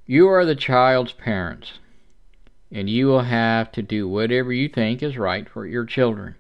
You 0.07 0.27
are 0.27 0.45
the 0.45 0.55
child's 0.55 1.13
parents, 1.13 1.73
and 2.71 2.89
you 2.89 3.05
will 3.05 3.21
have 3.21 3.71
to 3.73 3.83
do 3.83 4.07
whatever 4.07 4.51
you 4.51 4.67
think 4.67 5.03
is 5.03 5.15
right 5.15 5.47
for 5.47 5.67
your 5.67 5.85
children. 5.85 6.35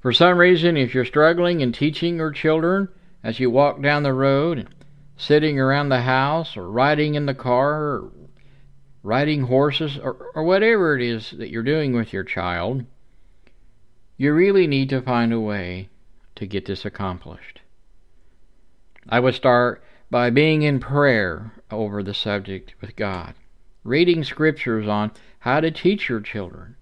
For 0.00 0.14
some 0.14 0.38
reason, 0.38 0.78
if 0.78 0.94
you're 0.94 1.04
struggling 1.04 1.60
in 1.60 1.72
teaching 1.72 2.16
your 2.16 2.30
children 2.30 2.88
as 3.22 3.38
you 3.38 3.50
walk 3.50 3.82
down 3.82 4.02
the 4.02 4.14
road, 4.14 4.66
sitting 5.20 5.60
around 5.60 5.90
the 5.90 6.00
house, 6.00 6.56
or 6.56 6.70
riding 6.70 7.14
in 7.14 7.26
the 7.26 7.34
car, 7.34 7.74
or 7.74 8.12
riding 9.02 9.42
horses, 9.42 9.98
or, 9.98 10.30
or 10.34 10.42
whatever 10.42 10.96
it 10.96 11.02
is 11.02 11.32
that 11.32 11.50
you're 11.50 11.62
doing 11.62 11.92
with 11.92 12.12
your 12.12 12.24
child, 12.24 12.84
you 14.16 14.32
really 14.32 14.66
need 14.66 14.88
to 14.88 15.02
find 15.02 15.32
a 15.32 15.40
way 15.40 15.90
to 16.36 16.46
get 16.46 16.64
this 16.64 16.86
accomplished. 16.86 17.60
I 19.08 19.20
would 19.20 19.34
start 19.34 19.82
by 20.10 20.30
being 20.30 20.62
in 20.62 20.80
prayer 20.80 21.52
over 21.70 22.02
the 22.02 22.14
subject 22.14 22.74
with 22.80 22.96
God, 22.96 23.34
reading 23.84 24.24
scriptures 24.24 24.88
on 24.88 25.12
how 25.40 25.60
to 25.60 25.70
teach 25.70 26.08
your 26.08 26.20
children. 26.20 26.76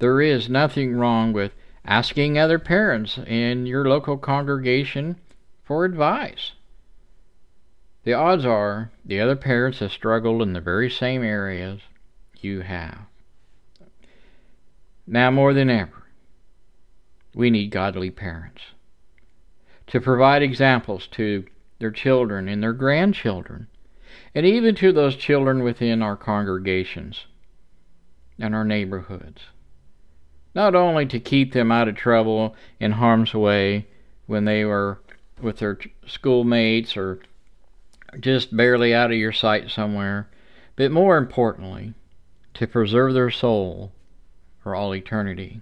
There 0.00 0.20
is 0.20 0.48
nothing 0.48 0.96
wrong 0.96 1.32
with 1.32 1.52
asking 1.84 2.38
other 2.38 2.58
parents 2.58 3.18
in 3.18 3.66
your 3.66 3.88
local 3.88 4.18
congregation 4.18 5.16
for 5.62 5.84
advice. 5.84 6.52
The 8.04 8.12
odds 8.12 8.44
are 8.44 8.90
the 9.04 9.20
other 9.20 9.36
parents 9.36 9.78
have 9.78 9.90
struggled 9.90 10.42
in 10.42 10.52
the 10.52 10.60
very 10.60 10.90
same 10.90 11.22
areas 11.22 11.80
you 12.38 12.60
have. 12.60 12.98
Now 15.06 15.30
more 15.30 15.54
than 15.54 15.70
ever, 15.70 16.04
we 17.34 17.50
need 17.50 17.70
godly 17.70 18.10
parents 18.10 18.62
to 19.86 20.00
provide 20.00 20.42
examples 20.42 21.06
to 21.08 21.44
their 21.78 21.90
children 21.90 22.48
and 22.48 22.62
their 22.62 22.72
grandchildren, 22.72 23.68
and 24.34 24.46
even 24.46 24.74
to 24.76 24.92
those 24.92 25.16
children 25.16 25.62
within 25.62 26.02
our 26.02 26.16
congregations 26.16 27.26
and 28.38 28.54
our 28.54 28.64
neighborhoods. 28.64 29.42
Not 30.54 30.74
only 30.74 31.06
to 31.06 31.20
keep 31.20 31.52
them 31.52 31.72
out 31.72 31.88
of 31.88 31.96
trouble 31.96 32.54
in 32.78 32.92
harm's 32.92 33.34
way 33.34 33.86
when 34.26 34.44
they 34.44 34.64
were 34.64 35.00
with 35.40 35.58
their 35.58 35.78
schoolmates 36.06 36.96
or 36.96 37.20
just 38.20 38.56
barely 38.56 38.94
out 38.94 39.10
of 39.10 39.16
your 39.16 39.32
sight 39.32 39.70
somewhere, 39.70 40.28
but 40.76 40.90
more 40.90 41.16
importantly, 41.16 41.94
to 42.54 42.66
preserve 42.66 43.14
their 43.14 43.30
soul 43.30 43.92
for 44.62 44.74
all 44.74 44.94
eternity. 44.94 45.60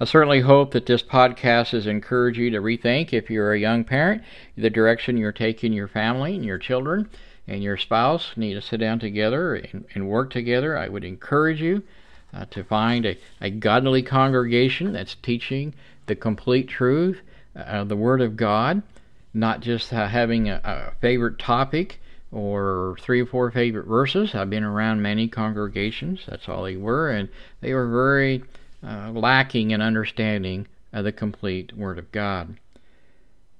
I 0.00 0.06
certainly 0.06 0.40
hope 0.40 0.72
that 0.72 0.86
this 0.86 1.02
podcast 1.02 1.70
has 1.70 1.86
encouraged 1.86 2.38
you 2.38 2.50
to 2.50 2.60
rethink, 2.60 3.12
if 3.12 3.30
you're 3.30 3.52
a 3.52 3.58
young 3.58 3.84
parent, 3.84 4.22
the 4.56 4.68
direction 4.68 5.16
you're 5.16 5.32
taking 5.32 5.72
your 5.72 5.88
family 5.88 6.34
and 6.34 6.44
your 6.44 6.58
children 6.58 7.08
and 7.46 7.62
your 7.62 7.76
spouse 7.76 8.32
need 8.36 8.54
to 8.54 8.62
sit 8.62 8.80
down 8.80 8.98
together 8.98 9.54
and, 9.54 9.84
and 9.94 10.08
work 10.08 10.30
together. 10.30 10.76
I 10.76 10.88
would 10.88 11.04
encourage 11.04 11.60
you 11.60 11.82
uh, 12.32 12.46
to 12.46 12.64
find 12.64 13.06
a, 13.06 13.18
a 13.40 13.50
godly 13.50 14.02
congregation 14.02 14.92
that's 14.92 15.14
teaching 15.14 15.74
the 16.06 16.16
complete 16.16 16.68
truth 16.68 17.20
of 17.54 17.88
the 17.88 17.96
Word 17.96 18.20
of 18.20 18.36
God, 18.36 18.82
not 19.34 19.60
just 19.60 19.92
uh, 19.92 20.06
having 20.06 20.48
a, 20.48 20.60
a 20.64 20.94
favorite 21.00 21.38
topic 21.38 22.00
or 22.30 22.96
three 23.00 23.20
or 23.20 23.26
four 23.26 23.50
favorite 23.50 23.86
verses. 23.86 24.34
I've 24.34 24.50
been 24.50 24.64
around 24.64 25.02
many 25.02 25.28
congregations, 25.28 26.20
that's 26.26 26.48
all 26.48 26.64
they 26.64 26.76
were, 26.76 27.10
and 27.10 27.28
they 27.60 27.74
were 27.74 27.88
very 27.88 28.42
uh, 28.82 29.10
lacking 29.10 29.72
in 29.72 29.82
understanding 29.82 30.66
of 30.92 31.04
the 31.04 31.12
complete 31.12 31.76
Word 31.76 31.98
of 31.98 32.10
God. 32.12 32.56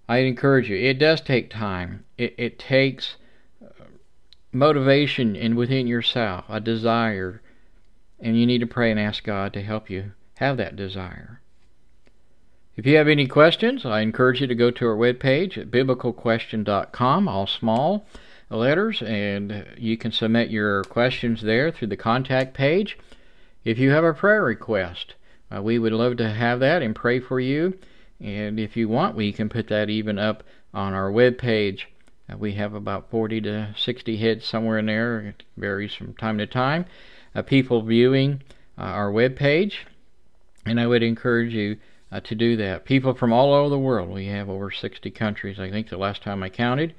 I 0.08 0.18
encourage 0.18 0.68
you, 0.68 0.76
it 0.76 0.98
does 0.98 1.20
take 1.20 1.50
time. 1.50 2.04
It, 2.18 2.34
it 2.36 2.58
takes 2.58 3.16
uh, 3.62 3.84
motivation 4.52 5.34
in 5.34 5.56
within 5.56 5.86
yourself, 5.86 6.44
a 6.48 6.60
desire, 6.60 7.40
and 8.20 8.38
you 8.38 8.46
need 8.46 8.60
to 8.60 8.66
pray 8.66 8.90
and 8.90 9.00
ask 9.00 9.24
God 9.24 9.52
to 9.54 9.62
help 9.62 9.88
you 9.88 10.12
have 10.34 10.56
that 10.56 10.76
desire. 10.76 11.40
If 12.76 12.86
you 12.86 12.96
have 12.96 13.06
any 13.06 13.28
questions, 13.28 13.86
I 13.86 14.00
encourage 14.00 14.40
you 14.40 14.48
to 14.48 14.54
go 14.54 14.72
to 14.72 14.86
our 14.86 14.96
webpage 14.96 15.56
at 15.56 15.70
biblicalquestion.com, 15.70 17.28
all 17.28 17.46
small 17.46 18.04
letters, 18.50 19.00
and 19.00 19.64
you 19.78 19.96
can 19.96 20.10
submit 20.10 20.50
your 20.50 20.82
questions 20.82 21.42
there 21.42 21.70
through 21.70 21.88
the 21.88 21.96
contact 21.96 22.52
page. 22.52 22.98
If 23.64 23.78
you 23.78 23.92
have 23.92 24.02
a 24.02 24.12
prayer 24.12 24.42
request, 24.42 25.14
uh, 25.54 25.62
we 25.62 25.78
would 25.78 25.92
love 25.92 26.16
to 26.16 26.28
have 26.28 26.58
that 26.60 26.82
and 26.82 26.96
pray 26.96 27.20
for 27.20 27.38
you. 27.38 27.78
And 28.20 28.58
if 28.58 28.76
you 28.76 28.88
want, 28.88 29.14
we 29.14 29.32
can 29.32 29.48
put 29.48 29.68
that 29.68 29.88
even 29.88 30.18
up 30.18 30.42
on 30.72 30.94
our 30.94 31.12
web 31.12 31.38
page. 31.38 31.86
Uh, 32.28 32.36
we 32.36 32.54
have 32.54 32.74
about 32.74 33.08
40 33.08 33.40
to 33.42 33.74
60 33.76 34.16
hits 34.16 34.48
somewhere 34.48 34.78
in 34.78 34.86
there. 34.86 35.20
It 35.20 35.44
varies 35.56 35.94
from 35.94 36.14
time 36.14 36.38
to 36.38 36.46
time. 36.46 36.86
Uh, 37.36 37.42
people 37.42 37.82
viewing 37.82 38.42
uh, 38.76 38.82
our 38.82 39.12
web 39.12 39.36
page, 39.36 39.86
and 40.66 40.80
I 40.80 40.88
would 40.88 41.04
encourage 41.04 41.54
you 41.54 41.76
uh, 42.14 42.20
to 42.20 42.34
do 42.36 42.56
that. 42.56 42.84
People 42.84 43.12
from 43.12 43.32
all 43.32 43.52
over 43.52 43.68
the 43.68 43.78
world. 43.78 44.08
We 44.08 44.26
have 44.26 44.48
over 44.48 44.70
60 44.70 45.10
countries, 45.10 45.58
I 45.58 45.68
think, 45.68 45.88
the 45.88 45.96
last 45.98 46.22
time 46.22 46.44
I 46.44 46.48
counted, 46.48 46.94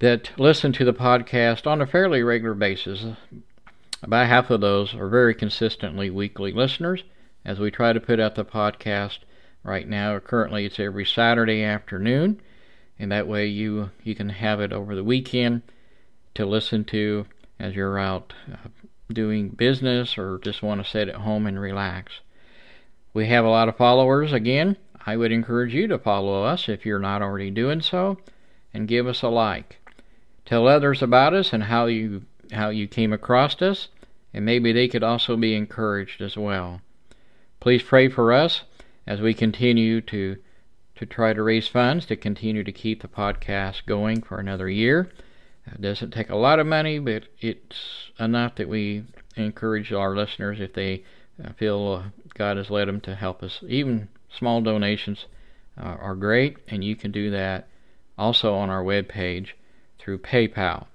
that 0.00 0.30
listen 0.38 0.72
to 0.74 0.84
the 0.84 0.92
podcast 0.92 1.66
on 1.66 1.80
a 1.80 1.86
fairly 1.86 2.22
regular 2.22 2.54
basis. 2.54 3.06
About 4.02 4.26
half 4.26 4.50
of 4.50 4.60
those 4.60 4.94
are 4.94 5.08
very 5.08 5.34
consistently 5.34 6.10
weekly 6.10 6.52
listeners 6.52 7.02
as 7.46 7.58
we 7.58 7.70
try 7.70 7.94
to 7.94 8.00
put 8.00 8.20
out 8.20 8.34
the 8.34 8.44
podcast 8.44 9.20
right 9.64 9.88
now. 9.88 10.18
Currently, 10.18 10.66
it's 10.66 10.78
every 10.78 11.06
Saturday 11.06 11.64
afternoon, 11.64 12.42
and 12.98 13.10
that 13.10 13.26
way 13.26 13.46
you 13.46 13.90
you 14.04 14.14
can 14.14 14.28
have 14.28 14.60
it 14.60 14.72
over 14.72 14.94
the 14.94 15.02
weekend 15.02 15.62
to 16.34 16.44
listen 16.44 16.84
to 16.84 17.24
as 17.58 17.74
you're 17.74 17.98
out 17.98 18.34
uh, 18.52 18.68
doing 19.10 19.48
business 19.48 20.18
or 20.18 20.38
just 20.40 20.62
want 20.62 20.84
to 20.84 20.88
sit 20.88 21.08
at 21.08 21.16
home 21.16 21.46
and 21.46 21.58
relax. 21.58 22.20
We 23.12 23.26
have 23.26 23.44
a 23.44 23.50
lot 23.50 23.68
of 23.68 23.76
followers 23.76 24.32
again. 24.32 24.76
I 25.06 25.16
would 25.16 25.32
encourage 25.32 25.74
you 25.74 25.86
to 25.88 25.98
follow 25.98 26.44
us 26.44 26.68
if 26.68 26.84
you're 26.84 26.98
not 26.98 27.22
already 27.22 27.50
doing 27.50 27.80
so 27.80 28.18
and 28.74 28.86
give 28.86 29.06
us 29.06 29.22
a 29.22 29.28
like. 29.28 29.78
Tell 30.44 30.68
others 30.68 31.02
about 31.02 31.34
us 31.34 31.52
and 31.52 31.64
how 31.64 31.86
you 31.86 32.22
how 32.52 32.70
you 32.70 32.88
came 32.88 33.12
across 33.12 33.60
us, 33.60 33.88
and 34.32 34.44
maybe 34.44 34.72
they 34.72 34.88
could 34.88 35.02
also 35.02 35.36
be 35.36 35.54
encouraged 35.54 36.20
as 36.20 36.36
well. 36.36 36.80
Please 37.60 37.82
pray 37.82 38.08
for 38.08 38.32
us 38.32 38.62
as 39.06 39.20
we 39.20 39.34
continue 39.34 40.00
to 40.02 40.36
to 40.96 41.06
try 41.06 41.32
to 41.32 41.42
raise 41.42 41.68
funds 41.68 42.06
to 42.06 42.16
continue 42.16 42.64
to 42.64 42.72
keep 42.72 43.02
the 43.02 43.08
podcast 43.08 43.86
going 43.86 44.20
for 44.20 44.38
another 44.38 44.68
year. 44.68 45.10
It 45.66 45.80
doesn't 45.80 46.12
take 46.12 46.30
a 46.30 46.36
lot 46.36 46.58
of 46.58 46.66
money, 46.66 46.98
but 46.98 47.24
it's 47.40 48.10
enough 48.18 48.56
that 48.56 48.68
we 48.68 49.04
encourage 49.36 49.92
our 49.92 50.16
listeners 50.16 50.60
if 50.60 50.72
they 50.72 51.04
uh, 51.44 51.52
feel 51.52 52.02
uh, 52.04 52.10
God 52.34 52.56
has 52.56 52.70
led 52.70 52.88
them 52.88 53.00
to 53.02 53.14
help 53.14 53.42
us. 53.42 53.60
Even 53.66 54.08
small 54.30 54.60
donations 54.60 55.26
uh, 55.80 55.84
are 55.84 56.14
great, 56.14 56.58
and 56.68 56.82
you 56.82 56.96
can 56.96 57.10
do 57.10 57.30
that 57.30 57.68
also 58.16 58.54
on 58.54 58.70
our 58.70 58.82
web 58.82 59.08
page 59.08 59.56
through 59.98 60.18
PayPal. 60.18 60.86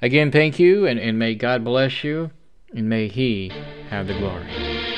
Again, 0.00 0.30
thank 0.30 0.58
you, 0.58 0.86
and, 0.86 0.98
and 0.98 1.18
may 1.18 1.34
God 1.34 1.64
bless 1.64 2.04
you, 2.04 2.30
and 2.74 2.88
may 2.88 3.08
He 3.08 3.50
have 3.90 4.06
the 4.06 4.14
glory. 4.14 4.95